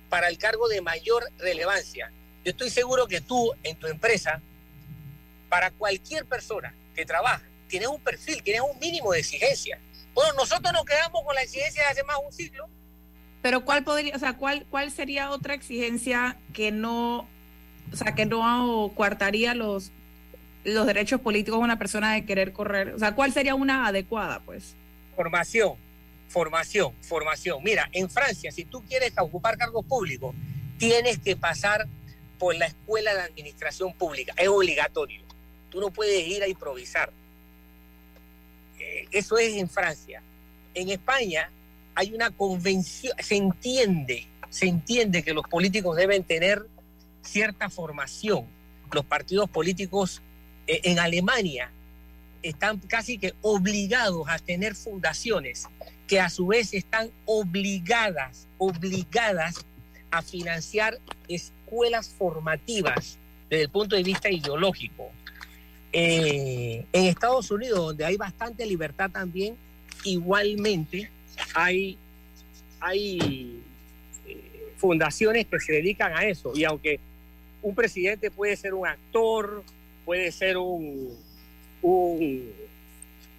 [0.08, 2.10] para el cargo de mayor relevancia.
[2.44, 4.40] Yo estoy seguro que tú en tu empresa,
[5.48, 9.78] para cualquier persona que trabaja, tienes un perfil, tienes un mínimo de exigencia.
[10.14, 12.68] Bueno, nosotros nos quedamos con la exigencia de hace más un siglo
[13.42, 17.26] pero ¿cuál podría, o sea, cuál, cuál sería otra exigencia que no,
[17.92, 19.90] o sea, que no coartaría los,
[20.64, 22.94] los derechos políticos de una persona de querer correr?
[22.94, 24.74] O sea, ¿cuál sería una adecuada, pues?
[25.16, 25.74] Formación,
[26.29, 27.62] formación, formación.
[27.62, 30.35] Mira, en Francia, si tú quieres ocupar cargos públicos,
[30.79, 31.87] tienes que pasar
[32.38, 34.35] por la escuela de administración pública.
[34.37, 35.22] Es obligatorio.
[35.70, 37.11] Tú no puedes ir a improvisar.
[38.79, 40.22] Eh, eso es en Francia.
[40.74, 41.50] En España
[42.00, 46.66] hay una convención, se entiende, se entiende que los políticos deben tener
[47.20, 48.46] cierta formación.
[48.90, 50.22] Los partidos políticos
[50.66, 51.70] eh, en Alemania
[52.42, 55.68] están casi que obligados a tener fundaciones
[56.08, 59.66] que a su vez están obligadas, obligadas
[60.10, 63.18] a financiar escuelas formativas
[63.50, 65.10] desde el punto de vista ideológico.
[65.92, 69.54] Eh, en Estados Unidos, donde hay bastante libertad también,
[70.02, 71.10] igualmente
[71.55, 71.98] hay,
[72.81, 73.62] hay
[74.26, 76.53] eh, fundaciones que se dedican a eso.
[76.55, 77.00] Y aunque
[77.62, 79.62] un presidente puede ser un actor,
[80.05, 81.16] puede ser un...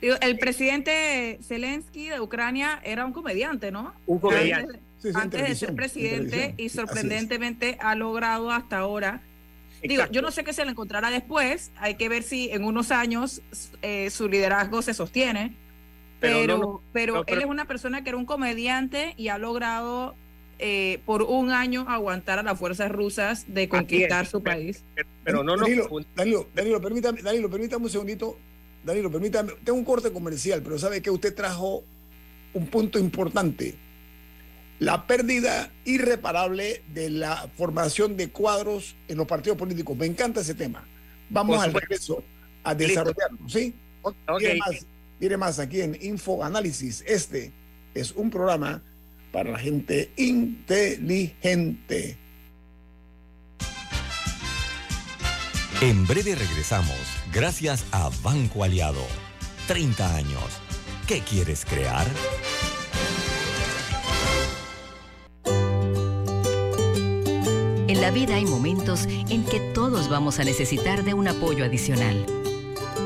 [0.02, 3.94] el presidente Zelensky de Ucrania era un comediante, ¿no?
[4.06, 4.80] Un comediante.
[5.16, 9.22] Antes, de ser presidente y sorprendentemente ha logrado hasta ahora
[9.84, 12.92] Digo, yo no sé qué se le encontrará después, hay que ver si en unos
[12.92, 13.42] años
[13.82, 15.56] eh, su liderazgo se sostiene,
[16.22, 20.16] pero, pero, él es una persona que era un comediante y ha logrado
[20.60, 24.84] eh, por un año aguantar a las fuerzas rusas de conquistar su país.
[25.24, 25.66] Pero, no, no.
[26.16, 28.38] Danilo, Danilo, permítame, Danilo, permítame un segundito.
[28.84, 29.54] Danilo, permítame.
[29.64, 31.84] Tengo un corte comercial, pero sabe que usted trajo
[32.54, 33.76] un punto importante.
[34.78, 39.98] La pérdida irreparable de la formación de cuadros en los partidos políticos.
[39.98, 40.84] Me encanta ese tema.
[41.30, 42.24] Vamos al regreso
[42.64, 43.74] a desarrollarlo, ¿sí?
[44.02, 44.60] Okay.
[45.22, 47.04] Mire más aquí en Info Análisis.
[47.08, 47.54] Este
[47.94, 48.82] es un programa
[49.32, 52.18] para la gente inteligente.
[55.80, 56.98] En breve regresamos,
[57.32, 59.06] gracias a Banco Aliado.
[59.68, 60.44] 30 años.
[61.08, 62.08] ¿Qué quieres crear?
[67.88, 72.41] En la vida hay momentos en que todos vamos a necesitar de un apoyo adicional.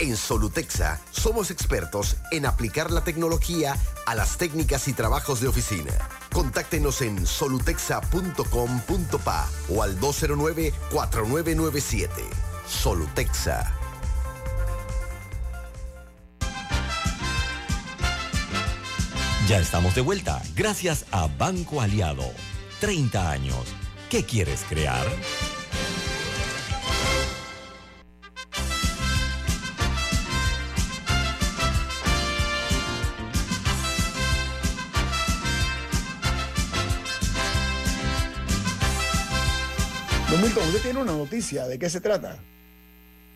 [0.00, 3.76] En Solutexa somos expertos en aplicar la tecnología
[4.06, 5.92] a las técnicas y trabajos de oficina.
[6.32, 12.08] Contáctenos en solutexa.com.pa o al 209-4997.
[12.66, 13.72] Solutexa.
[19.48, 22.24] Ya estamos de vuelta, gracias a Banco Aliado.
[22.80, 23.58] 30 años.
[24.08, 25.06] ¿Qué quieres crear?
[40.44, 41.66] Milton, usted tiene una noticia.
[41.66, 42.38] ¿De qué se trata?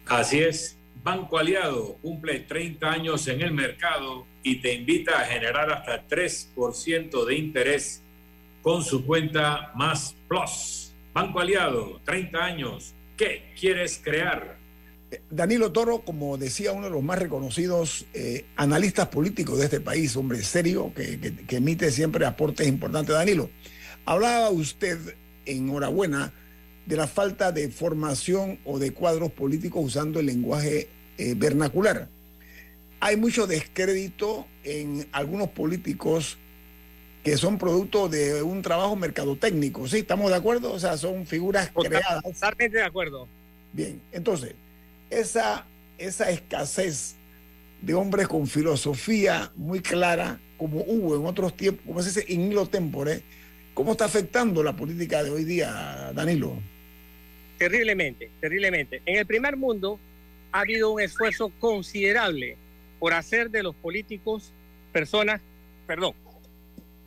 [0.06, 0.76] Así es.
[1.02, 7.24] Banco Aliado cumple 30 años en el mercado y te invita a generar hasta 3%
[7.24, 8.02] de interés
[8.60, 10.92] con su cuenta Más Plus.
[11.14, 12.94] Banco Aliado, 30 años.
[13.16, 14.58] ¿Qué quieres crear?
[15.30, 20.14] Danilo Toro, como decía uno de los más reconocidos eh, analistas políticos de este país,
[20.14, 23.14] hombre serio, que, que emite siempre aportes importantes.
[23.14, 23.48] Danilo,
[24.04, 24.98] hablaba usted,
[25.46, 26.34] enhorabuena,
[26.88, 32.08] de la falta de formación o de cuadros políticos usando el lenguaje eh, vernacular.
[33.00, 36.38] Hay mucho descrédito en algunos políticos
[37.22, 39.98] que son producto de un trabajo mercadotécnico, ¿sí?
[39.98, 40.72] ¿Estamos de acuerdo?
[40.72, 42.22] O sea, son figuras creadas.
[42.22, 43.28] Totalmente de acuerdo.
[43.74, 44.54] Bien, entonces,
[45.10, 45.66] esa,
[45.98, 47.16] esa escasez
[47.82, 52.50] de hombres con filosofía muy clara, como hubo en otros tiempos, como es ese in
[52.50, 53.22] hilo tempore,
[53.74, 56.56] ¿cómo está afectando la política de hoy día, Danilo?
[57.58, 59.02] Terriblemente, terriblemente.
[59.04, 59.98] En el primer mundo
[60.52, 62.56] ha habido un esfuerzo considerable
[62.98, 64.52] por hacer de los políticos
[64.92, 65.40] personas,
[65.86, 66.14] perdón,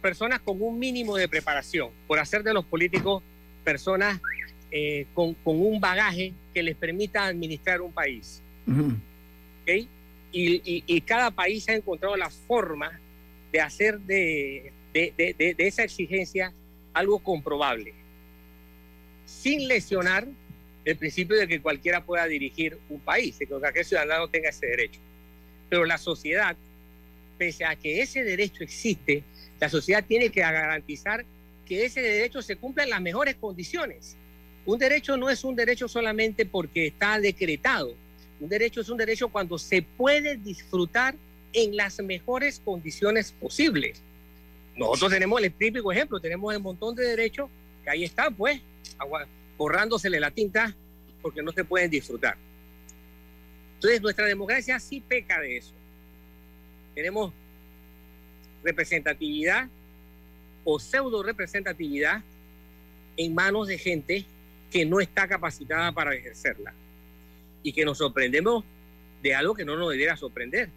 [0.02, 3.24] personas con un mínimo de preparación, por hacer de los políticos
[3.64, 4.20] personas
[4.72, 8.42] eh, con, un bagaje que les permita administrar un país.
[10.32, 13.00] y, cada país ha encontrado la forma
[13.52, 16.54] de hacer de, de esa exigencia
[16.94, 17.94] algo comprobable,
[19.26, 20.28] sin lesionar
[20.84, 24.66] el principio de que cualquiera pueda dirigir un país, de que cualquier ciudadano tenga ese
[24.66, 25.00] derecho.
[25.70, 26.56] Pero la sociedad,
[27.38, 29.24] pese a que ese derecho existe,
[29.60, 31.26] la sociedad tiene que garantizar
[31.66, 34.18] que ese derecho se cumpla en las mejores condiciones.
[34.66, 37.96] Un derecho no es un derecho solamente porque está decretado.
[38.40, 41.16] Un derecho es un derecho cuando se puede disfrutar
[41.54, 44.02] en las mejores condiciones posibles.
[44.76, 47.50] Nosotros tenemos el típico ejemplo, tenemos un montón de derechos
[47.84, 48.62] que ahí están, pues,
[49.58, 50.76] borrándosele la tinta
[51.22, 52.38] porque no se pueden disfrutar.
[53.76, 55.74] Entonces, nuestra democracia sí peca de eso.
[56.94, 57.34] Tenemos
[58.64, 59.68] representatividad
[60.64, 62.22] o pseudo representatividad
[63.18, 64.26] en manos de gente
[64.70, 66.74] que no está capacitada para ejercerla
[67.64, 68.64] y que nos sorprendemos
[69.22, 70.70] de algo que no nos debiera sorprender.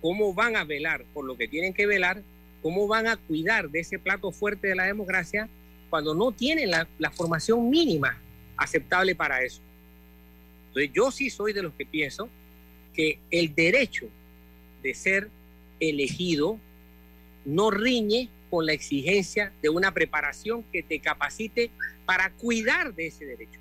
[0.00, 2.22] ¿Cómo van a velar por lo que tienen que velar?
[2.62, 5.48] ¿Cómo van a cuidar de ese plato fuerte de la democracia
[5.90, 8.20] cuando no tienen la, formación mínima
[8.56, 9.60] aceptable para eso?
[10.68, 12.28] Entonces yo sí soy de los que pienso
[12.92, 14.06] que el derecho
[14.82, 15.28] de ser
[15.80, 16.58] elegido
[17.44, 21.70] no riñe con la exigencia de una preparación que te capacite
[22.06, 23.60] para cuidar de ese derecho.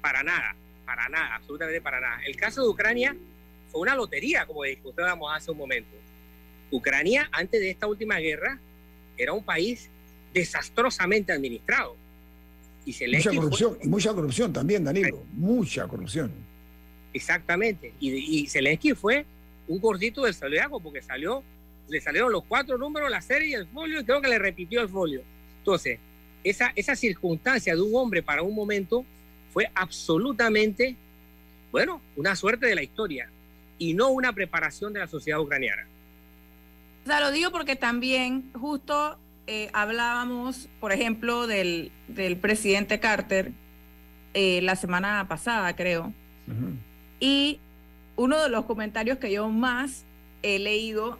[0.00, 0.54] Para nada,
[0.86, 2.20] para nada, absolutamente para nada.
[2.24, 3.16] El caso de Ucrania
[3.70, 5.96] fue una lotería, como discutíamos hace un momento.
[6.70, 8.58] Ucrania, antes de esta última guerra,
[9.16, 9.90] era un país
[10.32, 11.96] desastrosamente administrado.
[12.86, 16.32] Y mucha corrupción, y mucha corrupción también, Danilo, mucha corrupción.
[17.12, 17.92] Exactamente.
[18.00, 19.26] Y, y Zelensky fue
[19.68, 21.42] un gordito del Zodiaco porque salió,
[21.88, 24.80] le salieron los cuatro números, la serie y el folio, y creo que le repitió
[24.80, 25.22] el folio.
[25.58, 25.98] Entonces,
[26.42, 29.04] esa, esa circunstancia de un hombre para un momento
[29.52, 30.96] fue absolutamente,
[31.70, 33.30] bueno, una suerte de la historia
[33.78, 35.86] y no una preparación de la sociedad ucraniana.
[37.04, 39.18] O sea, lo digo porque también justo
[39.52, 43.50] eh, hablábamos, por ejemplo, del, del presidente Carter
[44.32, 46.12] eh, la semana pasada, creo.
[47.18, 47.58] Y
[48.14, 50.04] uno de los comentarios que yo más
[50.44, 51.18] he leído,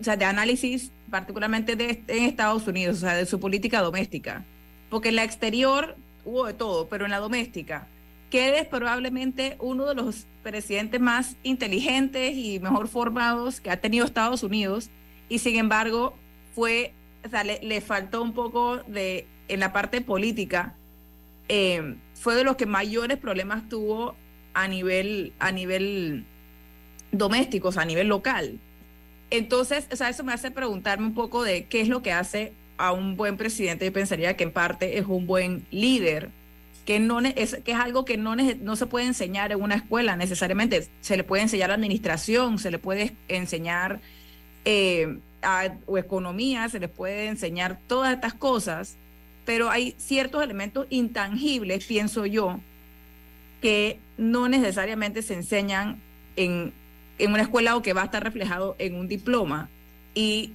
[0.00, 4.44] o sea, de análisis particularmente de, en Estados Unidos, o sea, de su política doméstica,
[4.88, 7.86] porque en la exterior hubo de todo, pero en la doméstica,
[8.28, 14.04] que es probablemente uno de los presidentes más inteligentes y mejor formados que ha tenido
[14.04, 14.90] Estados Unidos,
[15.28, 16.16] y sin embargo
[16.56, 16.92] fue,
[17.24, 20.74] o sea, le, faltó un poco de, en la parte política,
[21.48, 24.14] eh, fue de los que mayores problemas tuvo
[24.54, 26.24] a nivel, a nivel
[27.12, 28.58] doméstico, a nivel local.
[29.30, 32.52] Entonces, o sea, eso me hace preguntarme un poco de qué es lo que hace
[32.78, 33.84] a un buen presidente.
[33.84, 36.30] Yo pensaría que en parte es un buen líder,
[36.84, 40.16] que, no es, que es algo que no, no se puede enseñar en una escuela
[40.16, 40.88] necesariamente.
[41.00, 44.00] Se le puede enseñar administración, se le puede enseñar
[44.64, 45.18] eh,
[45.86, 48.96] o economía, se le puede enseñar todas estas cosas,
[49.44, 52.60] pero hay ciertos elementos intangibles, pienso yo,
[53.60, 56.00] que no necesariamente se enseñan
[56.36, 56.72] en,
[57.18, 59.68] en una escuela o que va a estar reflejado en un diploma.
[60.14, 60.52] Y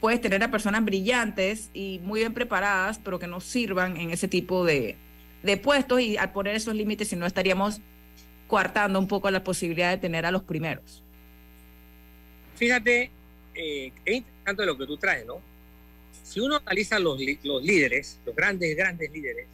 [0.00, 4.28] puedes tener a personas brillantes y muy bien preparadas, pero que no sirvan en ese
[4.28, 4.96] tipo de,
[5.42, 7.80] de puestos y al poner esos límites, si no estaríamos
[8.46, 11.02] coartando un poco la posibilidad de tener a los primeros.
[12.56, 13.10] Fíjate,
[13.56, 15.40] eh, es interesante lo que tú traes, ¿no?
[16.22, 19.46] Si uno analiza los, los líderes, los grandes, grandes líderes,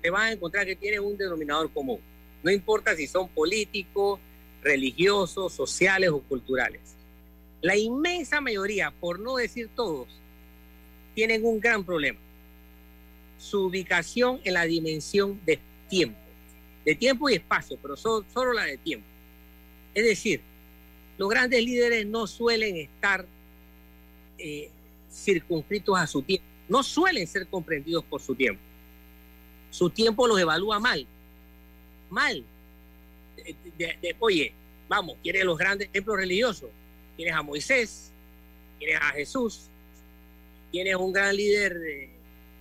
[0.00, 2.00] te vas a encontrar que tienen un denominador común.
[2.42, 4.20] No importa si son políticos,
[4.62, 6.94] religiosos, sociales o culturales.
[7.60, 10.08] La inmensa mayoría, por no decir todos,
[11.14, 12.18] tienen un gran problema.
[13.38, 16.18] Su ubicación en la dimensión de tiempo.
[16.84, 19.06] De tiempo y espacio, pero solo, la de tiempo.
[19.94, 20.42] Es decir,
[21.16, 23.26] los grandes líderes no suelen estar
[24.38, 24.70] eh,
[25.10, 26.46] circunscritos a su tiempo.
[26.68, 28.60] No suelen ser comprendidos por su tiempo
[29.74, 31.04] su tiempo los evalúa mal.
[32.08, 32.44] Mal.
[34.20, 34.52] oye,
[34.88, 36.70] vamos, ¿quieres los grandes ejemplos religiosos?
[37.16, 38.12] Tienes a Moisés,
[38.78, 39.62] tienes a Jesús,
[40.70, 41.76] tienes un gran líder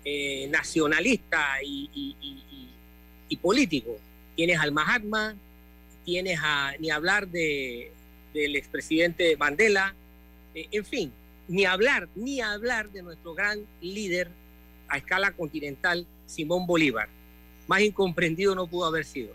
[0.04, 4.00] eh, nacionalista y, político.
[4.36, 5.36] Tienes al Mahatma,
[6.06, 7.92] tienes a, ni hablar de,
[8.34, 9.94] del expresidente Mandela,
[10.56, 11.14] eh, en fin,
[11.48, 14.30] ni hablar, ni hablar de nuestro gran líder
[14.88, 17.10] a escala continental, Simón Bolívar.
[17.68, 19.34] Más incomprendido no pudo haber sido.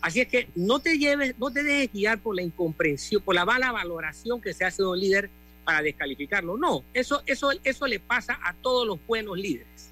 [0.00, 3.44] Así es que no te lleves, no te dejes guiar por la incomprensión, por la
[3.44, 5.30] mala valoración que se hace de un líder
[5.64, 6.58] para descalificarlo.
[6.58, 9.90] No, eso, eso, eso le pasa a todos los buenos líderes.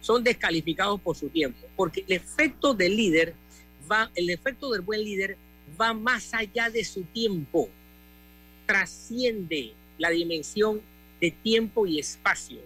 [0.00, 3.34] Son descalificados por su tiempo, porque el efecto del líder
[3.90, 5.36] va, el efecto del buen líder
[5.78, 7.68] va más allá de su tiempo,
[8.64, 10.80] trasciende la dimensión
[11.20, 12.60] de tiempo y espacio.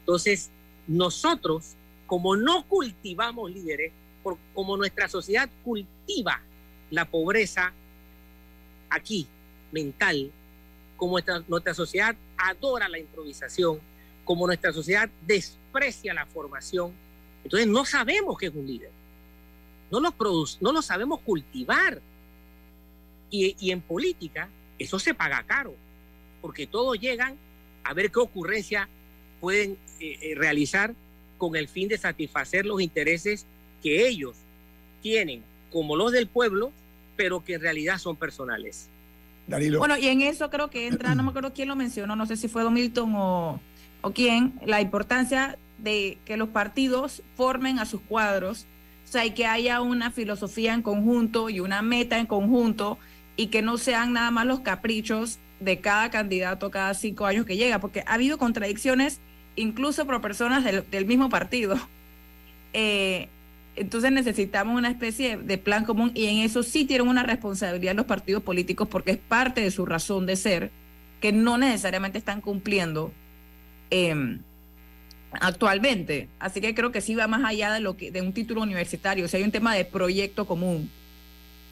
[0.00, 0.50] Entonces,
[0.86, 1.74] nosotros,
[2.06, 3.92] como no cultivamos líderes,
[4.54, 6.42] como nuestra sociedad cultiva
[6.90, 7.72] la pobreza
[8.90, 9.26] aquí,
[9.72, 10.30] mental,
[10.96, 11.18] como
[11.48, 13.80] nuestra, sociedad adora la improvisación,
[14.24, 16.92] como nuestra sociedad desprecia la formación,
[17.42, 18.90] entonces no sabemos qué es un líder.
[19.90, 20.14] No lo,
[20.60, 22.00] no lo sabemos cultivar.
[23.30, 25.74] Y, en política eso se paga caro,
[26.40, 27.36] porque todos llegan
[27.84, 28.88] a ver qué ocurrencia
[29.40, 30.94] pueden eh, eh, realizar
[31.38, 33.46] con el fin de satisfacer los intereses
[33.82, 34.36] que ellos
[35.02, 36.72] tienen como los del pueblo,
[37.16, 38.88] pero que en realidad son personales.
[39.78, 42.36] Bueno, y en eso creo que entra, no me acuerdo quién lo mencionó, no sé
[42.36, 43.60] si fue Don Milton o
[44.02, 48.66] o quién la importancia de que los partidos formen a sus cuadros,
[49.08, 52.98] o sea, y que haya una filosofía en conjunto y una meta en conjunto
[53.36, 57.56] y que no sean nada más los caprichos de cada candidato cada cinco años que
[57.56, 59.20] llega, porque ha habido contradicciones
[59.56, 61.76] incluso por personas del, mismo partido.
[62.72, 63.28] Eh,
[63.74, 68.06] entonces necesitamos una especie de, plan común y en eso sí tienen una responsabilidad los
[68.06, 70.70] partidos políticos porque es parte de su razón de ser
[71.20, 73.12] que no necesariamente están cumpliendo
[73.90, 74.38] em,
[75.32, 76.28] actualmente.
[76.38, 79.24] Así que creo que sí va más allá de lo que de un título universitario.
[79.24, 80.88] O sea, hay un tema de proyecto común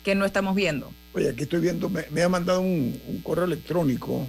[0.08, 0.90] que no estamos viendo.
[1.12, 4.26] Oye, aquí estoy viendo, me, ha mandado un, correo electrónico,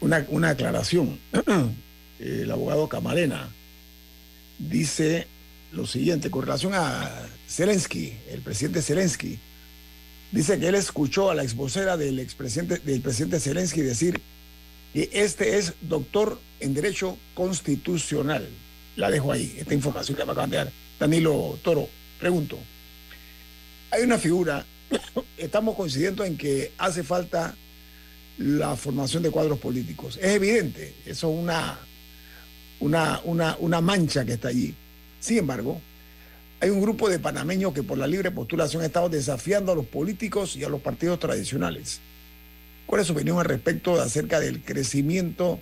[0.00, 1.20] una, una aclaración.
[2.18, 3.48] El abogado Camarena
[4.58, 5.28] dice
[5.70, 9.38] lo siguiente con relación a Zelensky, el presidente Zelensky.
[10.32, 14.20] Dice que él escuchó a la exvocera del expresidente del presidente Zelensky decir
[14.92, 18.48] que este es doctor en Derecho Constitucional.
[18.96, 20.72] La dejo ahí, esta información que me acaban de dar.
[20.98, 21.88] Danilo Toro,
[22.18, 22.58] pregunto.
[23.90, 24.64] Hay una figura,
[25.36, 27.54] estamos coincidiendo en que hace falta
[28.38, 30.18] la formación de cuadros políticos.
[30.20, 31.78] Es evidente, eso es una,
[32.80, 34.74] una, una, una mancha que está allí.
[35.20, 35.80] Sin embargo,
[36.60, 39.86] hay un grupo de panameños que por la libre postulación ha estado desafiando a los
[39.86, 42.00] políticos y a los partidos tradicionales.
[42.86, 45.60] ¿Cuál es su opinión al respecto acerca del crecimiento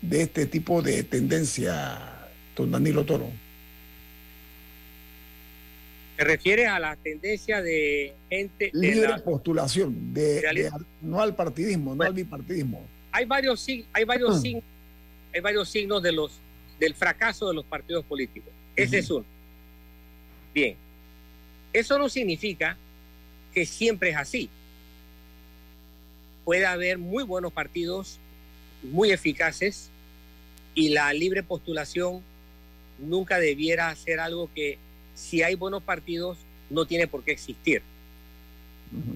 [0.00, 3.30] de este tipo de tendencia, don Danilo Toro?
[6.16, 8.70] ¿Se refiere a la tendencia de gente...
[8.74, 12.86] Libre postulación, de, no al partidismo, no al bipartidismo.
[13.10, 14.40] Hay varios, hay varios, mm.
[14.40, 14.64] signos,
[15.34, 16.32] hay varios signos de los,
[16.78, 18.52] del fracaso de los partidos políticos.
[18.76, 19.24] Ese es uno.
[20.54, 20.76] Bien,
[21.72, 22.76] eso no significa
[23.52, 24.50] que siempre es así
[26.44, 28.18] puede haber muy buenos partidos,
[28.82, 29.90] muy eficaces,
[30.74, 32.22] y la libre postulación
[32.98, 34.78] nunca debiera ser algo que
[35.14, 36.38] si hay buenos partidos
[36.70, 37.82] no tiene por qué existir.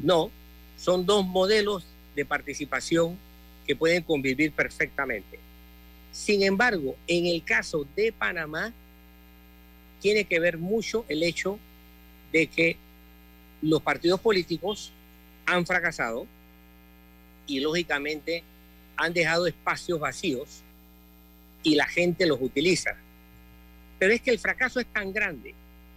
[0.03, 0.31] No,
[0.77, 1.85] son dos modelos
[2.15, 3.19] de participación
[3.67, 5.39] que pueden convivir perfectamente.
[6.13, 8.73] Sin embargo, en el caso de Panamá,
[10.01, 11.59] tiene que ver mucho el hecho
[12.33, 12.77] de que
[13.63, 14.93] los partidos políticos
[15.47, 16.27] han fracasado,
[17.47, 18.43] y lógicamente
[18.97, 20.63] han dejado espacios vacíos
[21.63, 22.97] y la gente los utiliza.
[23.99, 25.55] Pero es que el fracaso es tan grande,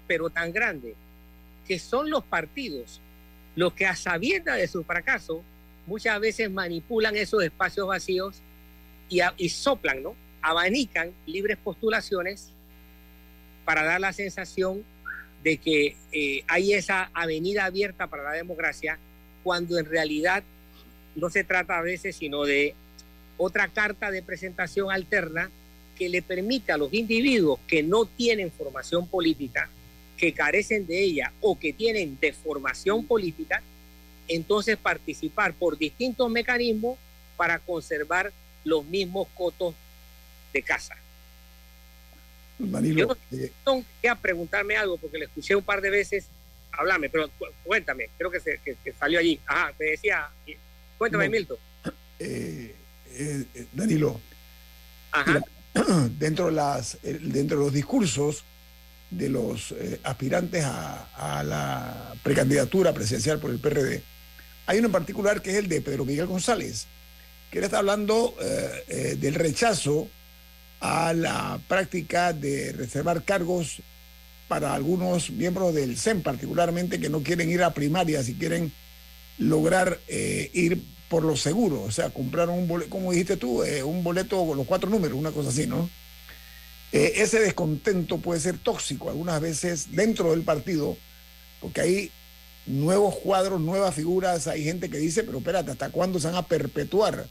[0.10, 0.96] pero tan grande,
[1.68, 3.00] que son los partidos
[3.56, 5.44] los que a sabiendas de su fracaso
[5.86, 8.42] muchas veces manipulan esos espacios vacíos
[9.08, 10.16] y, soplan, ¿no?
[10.42, 12.50] Abanican libres postulaciones
[13.66, 14.84] para dar la sensación
[15.44, 18.98] de que eh, hay esa avenida abierta para la democracia,
[19.44, 20.44] cuando en realidad
[21.16, 22.74] no se trata a veces sino de
[23.38, 25.52] otra carta de presentación alterna
[25.98, 29.70] que le permita a los individuos que no tienen formación política,
[30.20, 33.64] que carecen de ella o que tienen deformación política,
[34.28, 36.98] entonces participar por distintos mecanismos
[37.38, 38.32] para conservar
[38.66, 39.74] los mismos cotos
[40.54, 40.96] de casa.
[42.58, 46.28] Danilo, Yo no, eh, preguntarme algo porque le escuché un par de veces
[46.74, 47.30] hablarme, pero
[47.64, 49.40] cuéntame, creo que, se, que, que salió allí.
[49.46, 50.30] Ajá, te decía,
[50.98, 51.58] Cuéntame, Milton.
[52.20, 52.76] Eh,
[53.14, 54.20] eh, Danilo,
[56.20, 58.44] dentro, de las, dentro de los discursos
[59.10, 64.04] de los eh, aspirantes a, la precandidatura presidencial por el PRD,
[64.66, 66.88] hay uno en particular que es el de Pedro Miguel González,
[67.50, 68.36] que él está hablando
[68.88, 70.08] del rechazo
[70.80, 73.82] a la práctica de reservar cargos
[74.50, 78.74] para algunos miembros del CEN, particularmente que no quieren ir a primaria, si quieren
[79.38, 83.84] lograr eh, ir por lo seguro, o sea, comprar un boleto, como dijiste tú, eh,
[83.84, 85.90] un boleto con los cuatro números, una cosa así, ¿no?
[86.92, 90.98] Eh, ese descontento puede ser tóxico algunas veces dentro del partido,
[91.62, 92.12] porque hay
[92.66, 96.48] nuevos cuadros, nuevas figuras, hay gente que dice, pero espérate, ¿hasta cuándo se van a
[96.48, 97.28] perpetuar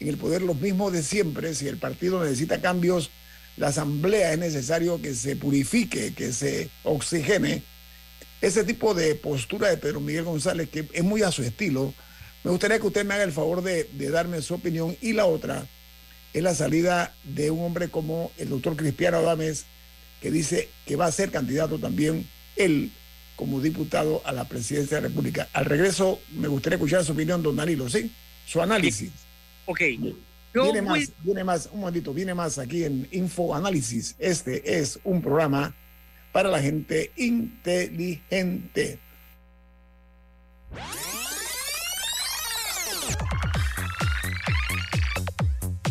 [0.00, 1.54] en el poder los mismos de siempre?
[1.54, 3.10] Si el partido necesita cambios,
[3.56, 7.62] la asamblea es necesario que se purifique, que se oxigene
[8.40, 11.92] ese tipo de postura de Pedro Miguel González, que es muy a su estilo,
[12.42, 14.96] me gustaría que usted me haga el favor de, darme su opinión.
[15.02, 15.66] Y la otra
[16.32, 19.66] es la salida de un hombre como el doctor Cristiano Adames,
[20.20, 22.92] que dice que va a ser candidato también él
[23.36, 25.48] como diputado a la presidencia de la República.
[25.54, 28.12] Al regreso, me gustaría escuchar su opinión, don Danilo, ¿sí?
[28.46, 29.10] Su análisis.
[29.64, 29.80] Ok.
[30.52, 34.14] viene más, viene más, un momentito, viene más aquí en Info Análisis.
[34.18, 35.74] Este es un programa
[36.32, 38.98] para la gente inteligente.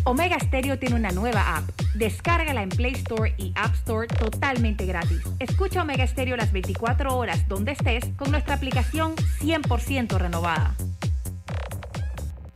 [0.10, 1.70] Omega Stereo tiene una nueva app.
[1.94, 5.20] Descárgala en Play Store y App Store totalmente gratis.
[5.38, 10.76] Escucha Omega Stereo las 24 horas donde estés con nuestra aplicación 100% renovada.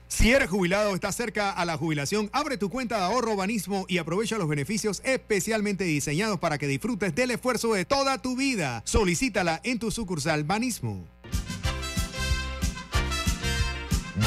[0.08, 3.86] Si eres jubilado o estás cerca a la jubilación, abre tu cuenta de ahorro Banismo
[3.88, 8.82] y aprovecha los beneficios especialmente diseñados para que disfrutes del esfuerzo de toda tu vida.
[8.84, 11.06] Solicítala en tu sucursal Banismo.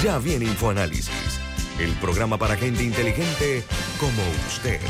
[0.02, 1.35] Ya viene InfoAnálisis,
[1.78, 3.62] el programa para gente inteligente
[4.00, 4.80] como usted.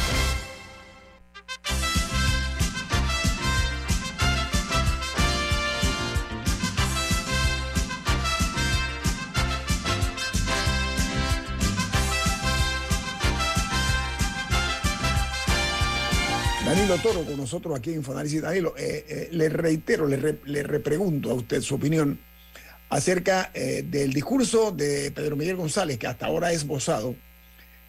[16.64, 18.43] Danilo Toro con nosotros aquí en Infoanálisis.
[18.43, 22.18] Danilo, eh, eh, le reitero, le, le repregunto a usted su opinión
[22.89, 27.16] acerca eh, del discurso de Pedro Miguel González, que hasta ahora ha esbozado,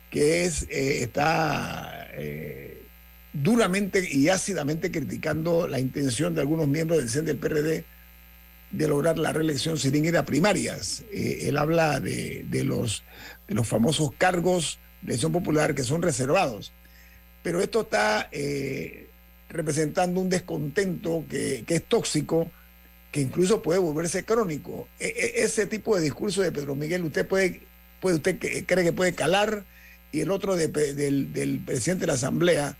[0.09, 2.83] que es, eh, está eh,
[3.33, 7.85] duramente y ácidamente criticando la intención de algunos miembros del CEN del PRD
[8.71, 11.03] de lograr la reelección sin ir a primarias.
[11.11, 13.03] Eh, él habla de, los,
[13.47, 16.73] de los famosos cargos de elección popular que son reservados
[17.43, 18.29] pero esto está
[19.47, 22.51] representando un descontento que es tóxico,
[23.21, 24.87] incluso puede volverse crónico.
[24.99, 27.61] E- e- ese tipo de discurso de Pedro Miguel, usted puede,
[27.99, 29.63] puede usted cree que puede calar,
[30.11, 32.77] y el otro de del presidente de la Asamblea,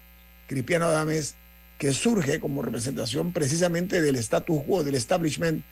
[0.48, 1.36] Cristiano Adames,
[1.78, 5.64] que surge como representación precisamente del status quo, del establishment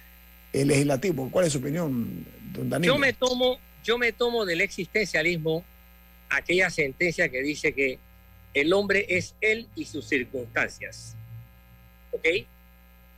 [0.54, 1.30] eh, legislativo.
[1.32, 2.94] ¿Cuál es su opinión, don Danilo?
[2.94, 5.64] Yo me tomo, yo me tomo del existencialismo
[6.30, 8.00] aquella sentencia que dice que
[8.54, 11.16] el hombre es él y sus circunstancias.
[12.12, 12.26] ¿Ok?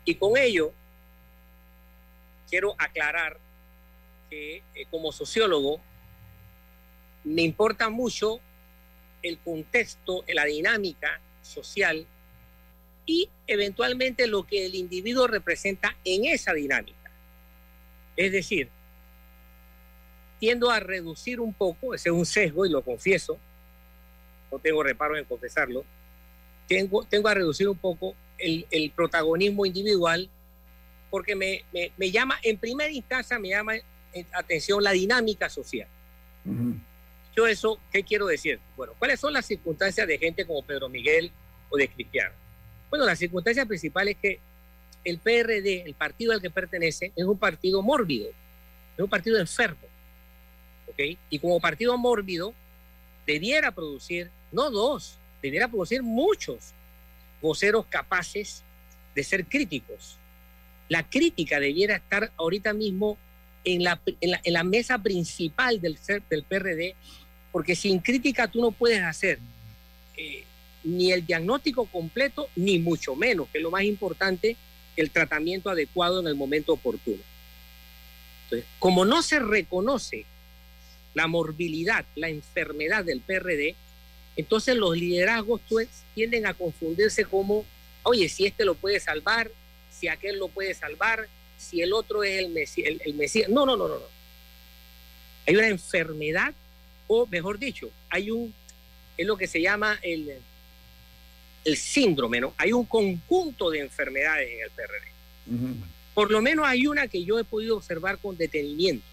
[0.05, 0.73] Y con ello
[2.49, 3.37] quiero aclarar
[4.29, 5.79] que eh, como sociólogo
[7.23, 8.39] me importa mucho
[9.21, 12.05] el contexto, la dinámica social
[13.05, 17.11] y eventualmente lo que el individuo representa en esa dinámica.
[18.15, 18.69] Es decir,
[20.39, 23.39] tiendo a reducir un poco, ese es un sesgo y lo confieso,
[24.51, 25.83] no tengo reparo en confesarlo,
[26.67, 30.29] tengo, tengo a reducir un poco el, el protagonismo individual
[31.09, 35.87] porque me, me, me llama, en primera instancia me llama eh, atención la dinámica social.
[37.35, 38.59] Yo eso, ¿qué quiero decir?
[38.75, 41.31] Bueno, ¿cuáles son las circunstancias de gente como Pedro Miguel
[41.69, 42.33] o de Cristiano?
[42.89, 44.39] Bueno, la circunstancia principal es que
[45.03, 48.29] el PRD, el partido al que pertenece, es un partido mórbido,
[48.95, 49.87] es un partido enfermo.
[50.87, 51.17] ¿ok?
[51.29, 52.53] Y como partido mórbido,
[53.25, 56.73] debiera producir, no dos, debiera producir muchos
[57.41, 58.63] voceros capaces
[59.13, 60.17] de ser críticos.
[60.89, 63.17] La crítica debiera estar ahorita mismo
[63.63, 65.97] en la, mesa principal del,
[66.29, 66.95] del PRD,
[67.51, 69.39] porque sin crítica tú no puedes hacer
[70.15, 70.45] eh,
[70.83, 74.55] ni el diagnóstico completo, ni mucho menos, que es lo más importante,
[74.95, 77.21] el tratamiento adecuado en el momento oportuno.
[78.45, 80.25] Entonces, como no se reconoce
[81.13, 83.75] la morbilidad, la enfermedad del PRD,
[84.37, 85.61] entonces los liderazgos
[86.13, 87.65] tienden a confundirse como,
[88.03, 89.51] oye, si este lo puede salvar,
[89.97, 91.27] si aquel lo puede salvar,
[91.57, 92.89] si el otro es el Mesías.
[92.89, 93.49] El, el Mesías.
[93.49, 94.05] No, no, no, no, no.
[95.47, 96.53] Hay una enfermedad,
[97.07, 98.53] o mejor dicho, hay un,
[99.15, 100.39] es lo que se llama el,
[101.63, 102.53] el síndrome, ¿no?
[102.57, 105.07] Hay un conjunto de enfermedades en el PRD.
[106.13, 109.05] Por lo menos hay una que yo he podido observar con detenimiento.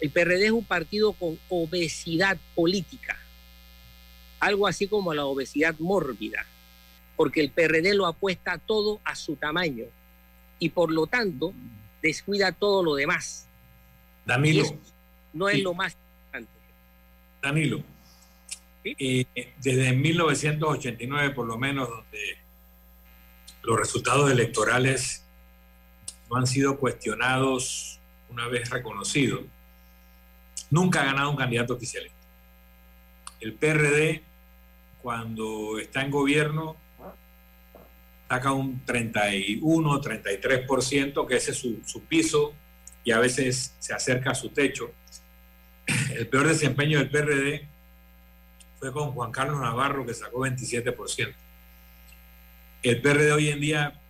[0.00, 3.18] El PRD es un partido con obesidad política,
[4.38, 6.46] algo así como la obesidad mórbida,
[7.18, 9.86] porque el PRD lo apuesta todo a su tamaño
[10.60, 11.52] y por lo tanto
[12.00, 13.48] descuida todo lo demás.
[14.24, 14.62] Danilo.
[14.62, 14.78] Eso
[15.32, 15.62] no es Sí.
[15.62, 16.52] lo más importante.
[17.42, 17.82] Danilo,
[18.84, 19.26] eh,
[19.60, 22.38] desde 1989 por lo menos, donde
[23.64, 25.24] los resultados electorales
[26.30, 27.98] no han sido cuestionados
[28.30, 29.40] una vez reconocidos,
[30.70, 32.16] nunca ha ganado un candidato oficialista.
[33.40, 34.22] El PRD,
[35.02, 36.76] cuando está en gobierno,
[38.28, 42.54] saca un 31, 33%, que ese es su, su piso,
[43.04, 44.92] y a veces se acerca a su techo.
[46.14, 47.66] El peor desempeño del PRD
[48.78, 51.34] fue con Juan Carlos Navarro, que sacó 27%.
[52.82, 54.00] El PRD hoy en día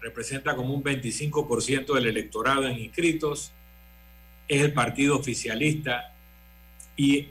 [0.00, 3.52] representa como un 25% del electorado en inscritos,
[4.48, 6.12] es el partido oficialista
[6.96, 7.28] y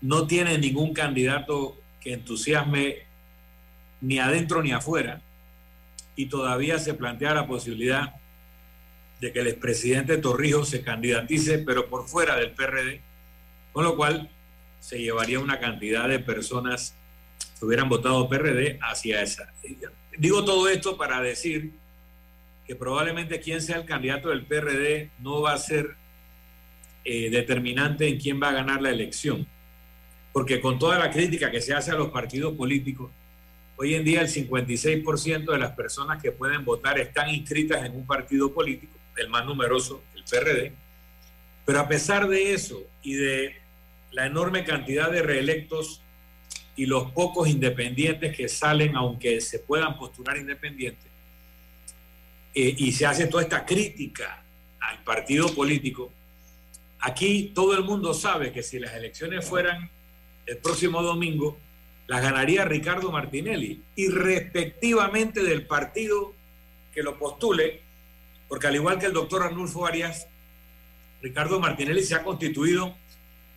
[0.00, 3.06] no tiene ningún candidato que entusiasme
[4.00, 5.22] ni adentro ni afuera.
[6.18, 8.16] Y todavía se plantea la posibilidad
[9.20, 13.00] de que el expresidente Torrijos se candidatice, pero por fuera del PRD,
[13.72, 14.28] con lo cual
[14.80, 16.96] se llevaría una cantidad de personas
[17.56, 19.52] que hubieran votado PRD hacia esa.
[20.18, 21.70] Digo todo esto para decir
[22.66, 25.94] que probablemente quien sea el candidato del PRD no va a ser
[27.04, 29.46] eh, determinante en quién va a ganar la elección.
[30.32, 33.12] Porque con toda la crítica que se hace a los partidos políticos,
[33.78, 38.06] hoy en día el 56% de las personas que pueden votar están inscritas en un
[38.06, 40.72] partido político, el más numeroso, el PRD.
[41.64, 43.56] Pero a pesar de eso y de
[44.10, 46.02] la enorme cantidad de reelectos
[46.74, 51.06] y los pocos independientes que salen, aunque se puedan postular independientes,
[52.54, 54.42] eh, y se hace toda esta crítica
[54.80, 56.12] al partido político,
[56.98, 59.88] aquí todo el mundo sabe que si las elecciones fueran
[60.46, 61.58] el próximo domingo,
[62.08, 66.32] las ganaría Ricardo Martinelli, irrespectivamente del partido
[66.92, 67.82] que lo postule,
[68.48, 70.26] porque al igual que el doctor Arnulfo Arias,
[71.20, 72.94] Ricardo Martinelli se ha constituido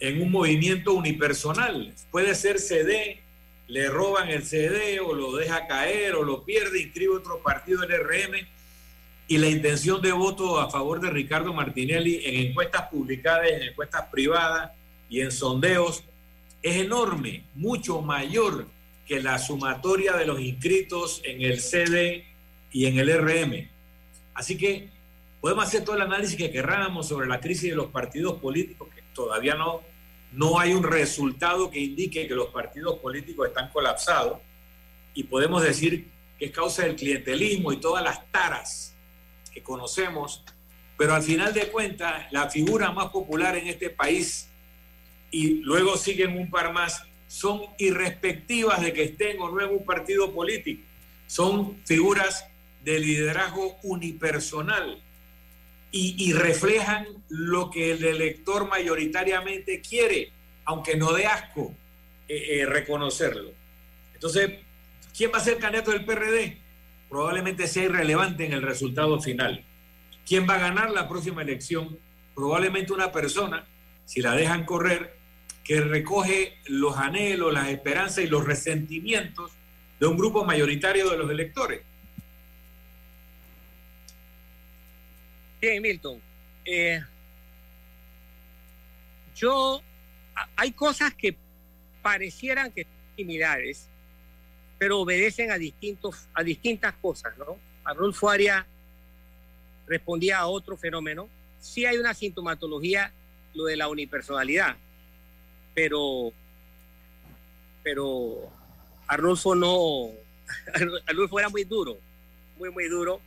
[0.01, 1.93] en un movimiento unipersonal.
[2.11, 3.21] Puede ser CD,
[3.67, 8.03] le roban el CD o lo deja caer o lo pierde, inscribe otro partido del
[8.03, 8.45] RM
[9.29, 14.07] y la intención de voto a favor de Ricardo Martinelli en encuestas publicadas, en encuestas
[14.11, 14.71] privadas
[15.09, 16.03] y en sondeos
[16.61, 18.67] es enorme, mucho mayor
[19.05, 22.25] que la sumatoria de los inscritos en el CD
[22.71, 23.67] y en el RM.
[24.33, 24.89] Así que
[25.41, 29.01] podemos hacer todo el análisis que querramos sobre la crisis de los partidos políticos, que
[29.13, 29.81] todavía no,
[30.31, 34.39] no hay un resultado que indique que los partidos políticos están colapsados,
[35.13, 36.07] y podemos decir
[36.39, 38.95] que es causa del clientelismo y todas las taras
[39.51, 40.43] que conocemos,
[40.97, 44.50] pero al final de cuentas, la figura más popular en este país,
[45.31, 49.85] y luego siguen un par más, son irrespectivas de que estén o no en un
[49.85, 50.83] partido político.
[51.27, 52.45] Son figuras
[52.83, 55.01] de liderazgo unipersonal
[55.93, 60.31] y, reflejan lo que el elector mayoritariamente quiere,
[60.63, 61.73] aunque no de asco
[62.29, 63.51] eh, eh, reconocerlo.
[64.13, 64.59] Entonces,
[65.15, 66.61] ¿quién va a ser candidato del PRD?
[67.11, 69.65] probablemente sea irrelevante en el resultado final.
[70.25, 71.99] ¿Quién va a ganar la próxima elección?
[72.33, 73.67] Probablemente una persona,
[74.05, 75.17] si la dejan correr,
[75.63, 79.51] que recoge los anhelos, las esperanzas y los resentimientos
[79.99, 81.81] de un grupo mayoritario de los electores.
[85.61, 86.19] Bien, Milton.
[86.65, 87.01] Eh,
[89.35, 89.81] yo,
[90.55, 91.37] hay cosas que
[92.01, 93.91] parecieran que son similares
[94.81, 97.55] pero obedecen a, distintos, a distintas cosas, ¿no?
[97.83, 98.65] Arnulfo Aria
[99.85, 101.29] respondía a otro fenómeno.
[101.59, 103.13] Sí hay una sintomatología,
[103.53, 104.77] lo de la unipersonalidad,
[105.73, 106.31] pero,
[107.83, 108.49] pero
[109.07, 110.09] Arnulfo no,
[111.07, 111.97] Arnulfo era muy duro,
[112.57, 113.21] muy, muy duro,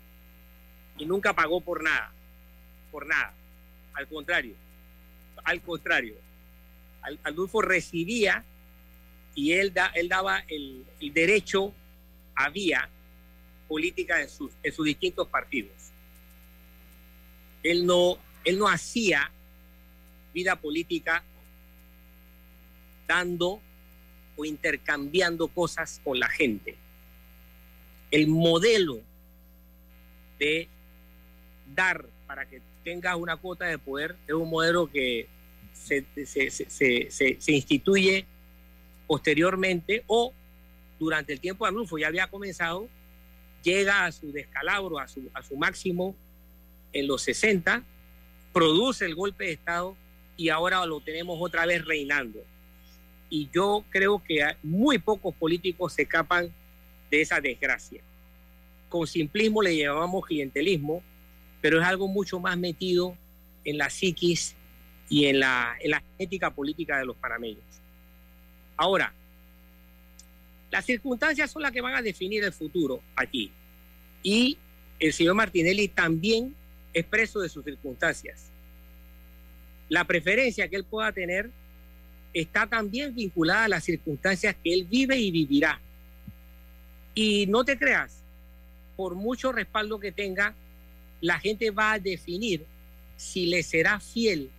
[0.99, 2.13] y nunca pagó por nada,
[2.91, 3.35] por nada.
[3.95, 4.55] Al contrario,
[5.45, 6.17] al contrario,
[7.23, 8.45] Arnulfo recibía
[9.35, 11.73] y él, da, él daba el, derecho
[12.35, 12.89] a vía
[13.69, 15.73] política en sus, en sus distintos partidos.
[17.63, 19.31] Él no, él no hacía
[20.33, 21.23] vida política
[23.07, 23.61] dando
[24.37, 26.77] o intercambiando cosas con la gente.
[28.11, 29.01] El modelo
[30.39, 30.69] de
[31.75, 35.29] dar para que tengas una cuota de poder es un modelo que
[35.73, 38.27] se, se, se, se instituye
[39.07, 40.33] posteriormente o
[40.99, 42.89] durante el tiempo de Arnulfo ya había comenzado,
[43.63, 46.15] llega a su descalabro, a su, a su máximo
[46.93, 47.83] en los 60,
[48.53, 49.97] produce el golpe de Estado
[50.37, 52.45] y ahora lo tenemos otra vez reinando.
[53.31, 56.53] Y yo creo que muy pocos políticos se escapan
[57.11, 58.03] de esa desgracia.
[58.89, 61.03] Con simplismo le llamamos clientelismo,
[61.61, 63.17] pero es algo mucho más metido
[63.65, 64.55] en la psiquis
[65.09, 67.65] y en la, en la ética política de los panameños.
[68.77, 69.13] Ahora,
[70.71, 73.51] las circunstancias son las que van a definir el futuro aquí.
[74.23, 74.59] Y
[74.99, 76.55] el señor Martinelli también
[76.93, 78.51] es preso de sus circunstancias.
[79.89, 81.51] La preferencia que él pueda tener
[82.35, 85.81] está también vinculada a las circunstancias que él vive y vivirá.
[87.15, 88.25] Y no te creas,
[88.97, 90.55] por mucho respaldo que tenga,
[91.21, 92.67] la gente va a definir
[93.17, 94.51] si le será fiel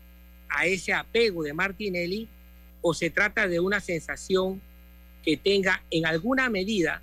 [0.49, 2.29] a ese apego de Martinelli
[2.81, 4.61] o se trata de una sensación
[5.21, 7.01] que tenga en alguna medida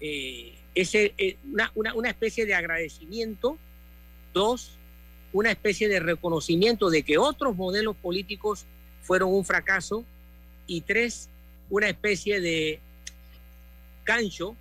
[0.00, 3.56] eh, ese, eh, una, una, especie de agradecimiento,
[4.32, 4.76] dos,
[5.32, 8.66] una especie de reconocimiento de que otros modelos políticos
[9.04, 10.04] fueron un fracaso,
[10.66, 11.28] y tres,
[11.70, 12.80] una especie de
[14.04, 14.56] gancho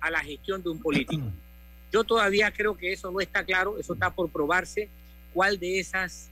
[0.00, 1.24] a la gestión de un político.
[1.92, 4.88] Yo todavía creo que eso no está claro, eso está por probarse,
[5.32, 6.28] cuál de esas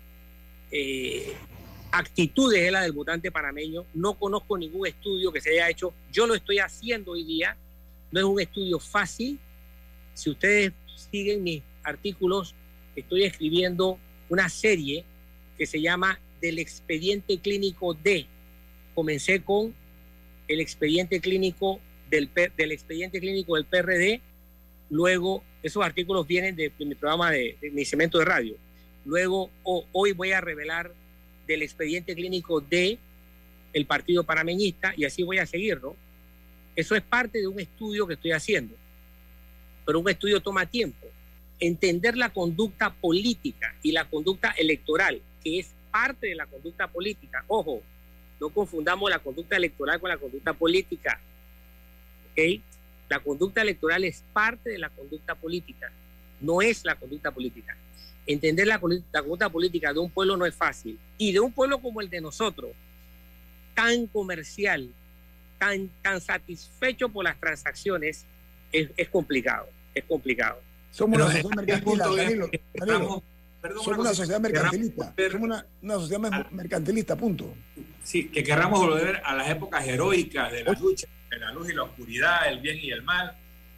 [0.72, 1.34] eh,
[1.92, 3.84] actitudes es la del votante panameño.
[3.94, 5.94] No conozco ningún estudio que se haya hecho.
[6.10, 7.56] Yo lo estoy haciendo hoy día.
[8.10, 9.38] No es un estudio fácil.
[10.14, 12.54] Si ustedes siguen mis artículos,
[12.96, 13.98] estoy escribiendo
[14.28, 15.04] una serie
[15.56, 18.26] que se llama Del expediente clínico D.
[18.94, 19.74] Comencé con
[20.48, 21.80] el expediente clínico
[22.10, 24.20] del, del expediente clínico del PRD.
[24.90, 28.56] Luego, esos artículos vienen de, mi programa de, mi cemento de radio.
[29.04, 30.92] Luego, hoy voy a revelar
[31.46, 32.98] del expediente clínico de
[33.72, 35.96] el Partido Panameñista y así voy a seguirlo.
[36.76, 38.74] Eso es parte de un estudio que estoy haciendo,
[39.86, 41.06] pero un estudio toma tiempo.
[41.60, 47.44] Entender la conducta política y la conducta electoral, que es parte de la conducta política.
[47.46, 47.82] Ojo,
[48.40, 51.20] no confundamos la conducta electoral con la conducta política.
[52.32, 52.60] ¿Ok?
[53.08, 55.92] La conducta electoral es parte de la conducta política,
[56.40, 57.76] no es la conducta política
[58.26, 58.80] entender la,
[59.12, 60.98] la política de un pueblo no es fácil.
[61.18, 62.70] Y de un pueblo como el de nosotros,
[63.74, 64.88] tan comercial,
[65.58, 68.24] tan, tan satisfecho por las transacciones,
[68.70, 69.68] es, es complicado.
[69.94, 70.60] Es complicado.
[70.90, 71.82] Somos sociedad
[73.82, 75.14] somos una sociedad mercantilista.
[75.30, 77.54] Somos una, una sociedad mercantilista, punto.
[78.02, 81.74] Sí, que querramos volver a las épocas heroicas de la lucha, de la luz y
[81.74, 83.36] la oscuridad, el bien y el mal.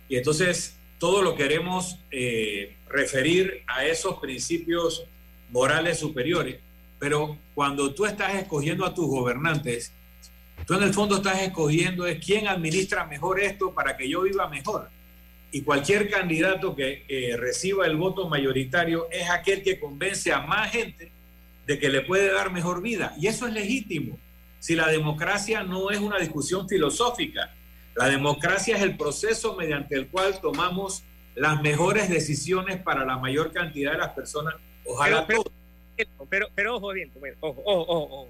[0.09, 5.05] Y entonces todo lo queremos eh, referir a esos principios
[5.51, 6.57] morales superiores,
[6.99, 9.93] pero cuando tú estás escogiendo a tus gobernantes,
[10.67, 14.49] tú en el fondo estás escogiendo es quién administra mejor esto para que yo viva
[14.49, 14.89] mejor.
[15.55, 21.13] Y cualquier candidato que reciba el voto mayoritario es aquel que convence a más gente
[21.65, 23.15] de que le puede dar mejor vida.
[23.21, 24.19] Y eso es legítimo.
[24.59, 27.55] Si la democracia no es una discusión filosófica,
[27.95, 31.05] la democracia es el proceso mediante el cual tomamos
[31.37, 34.57] las mejores decisiones para la mayor cantidad de las personas.
[34.85, 35.45] Ojalá pero,
[36.29, 38.29] pero, pero, ojo bien, ojo, ojo, ojo,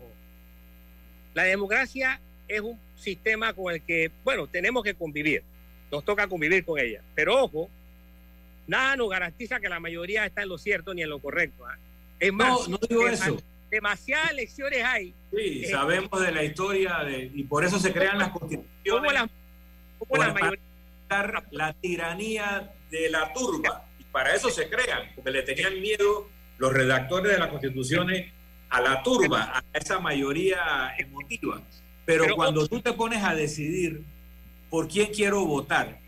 [1.33, 5.43] La democracia es un sistema con el que, bueno, tenemos que convivir.
[5.95, 7.03] Nos toca convivir con ella.
[7.15, 7.71] Pero ojo,
[8.67, 11.65] nada nos garantiza que la mayoría está en lo cierto ni en lo correcto.
[11.65, 11.79] ¿ah?
[12.19, 13.41] Es más, no, digo eso.
[13.71, 15.15] Demasiadas elecciones hay.
[15.31, 19.13] Sí, eh, sabemos de la historia de, y por eso se crean las constituciones
[21.09, 23.87] la, la tiranía de la turba.
[24.01, 26.29] Y para eso se crean, porque le tenían miedo
[26.59, 28.33] los redactores de las constituciones
[28.71, 31.63] a la turba, a esa mayoría emotiva.
[32.05, 34.03] Pero, cuando tú te pones a decidir
[34.75, 36.01] por quién quiero votar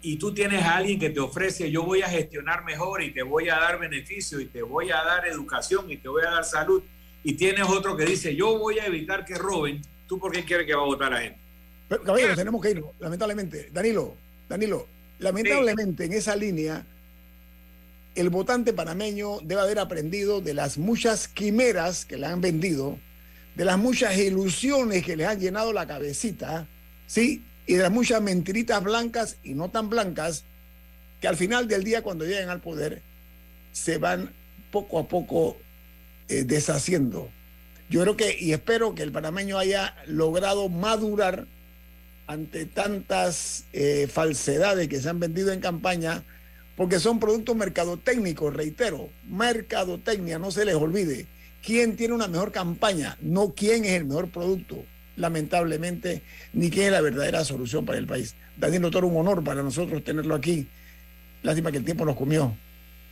[0.00, 3.24] y tú tienes a alguien que te ofrece yo voy a gestionar mejor y te
[3.24, 6.44] voy a dar beneficio y te voy a dar educación y te voy a dar
[6.44, 6.84] salud
[7.24, 10.68] y tienes otro que dice yo voy a evitar que roben, ¿tú por qué quieres
[10.68, 11.40] que va a votar a gente?
[11.88, 13.70] Pero, caballero, tenemos que ir, lamentablemente.
[13.72, 14.14] Danilo,
[14.48, 14.86] Danilo,
[15.18, 16.86] lamentablemente en esa línea,
[18.14, 23.00] el votante panameño debe haber aprendido de las muchas quimeras que le han vendido,
[23.56, 26.68] de las muchas ilusiones que le han llenado la cabecita,
[27.08, 27.42] ¿sí?
[27.66, 30.44] Y de muchas mentiritas blancas y no tan blancas,
[31.20, 33.02] que al final del día, cuando lleguen al poder,
[33.72, 34.30] se van
[34.70, 35.56] poco a poco
[36.28, 37.30] eh, deshaciendo.
[37.88, 41.46] Yo creo que, y espero que el panameño haya logrado madurar
[42.26, 46.24] ante tantas eh, falsedades que se han vendido en campaña,
[46.76, 51.26] porque son productos mercadotécnicos, reitero, mercadotecnia, no se les olvide.
[51.62, 53.16] ¿Quién tiene una mejor campaña?
[53.20, 54.84] No quién es el mejor producto,
[55.16, 58.36] lamentablemente, ni quién es la verdadera solución para el país.
[58.56, 60.68] Daniel Doctor, un honor para nosotros tenerlo aquí.
[61.42, 62.56] Lástima que el tiempo nos comió.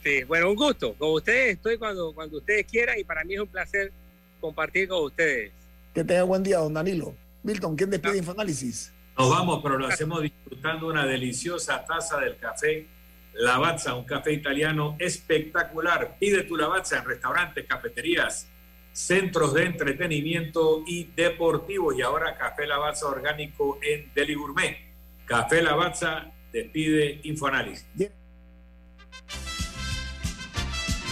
[0.02, 0.94] Sí, bueno, un gusto.
[0.94, 3.92] Con ustedes estoy cuando, cuando ustedes quieran y para mí es un placer
[4.40, 5.50] compartir con ustedes.
[5.94, 7.14] Que tenga buen día, don Danilo.
[7.42, 8.16] Milton, ¿quién despide ah.
[8.18, 8.92] Infoanálisis?
[9.16, 12.86] Nos vamos, pero lo hacemos disfrutando una deliciosa taza del café
[13.34, 16.16] Lavazza, un café italiano espectacular.
[16.18, 18.48] Pide tu Lavazza en restaurantes, cafeterías,
[18.94, 21.94] centros de entretenimiento y deportivos.
[21.98, 24.78] Y ahora café Lavazza orgánico en Deli Gourmet.
[25.26, 27.84] Café Lavazza despide Infoanálisis.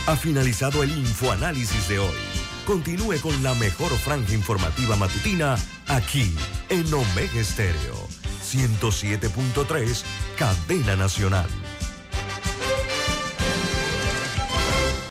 [0.06, 2.16] Ha finalizado el Infoanálisis de hoy.
[2.66, 5.56] Continúe con la mejor franja informativa matutina
[5.88, 6.32] aquí
[6.68, 8.08] en Omega Estéreo
[8.52, 10.04] 107.3,
[10.36, 11.48] Cadena Nacional.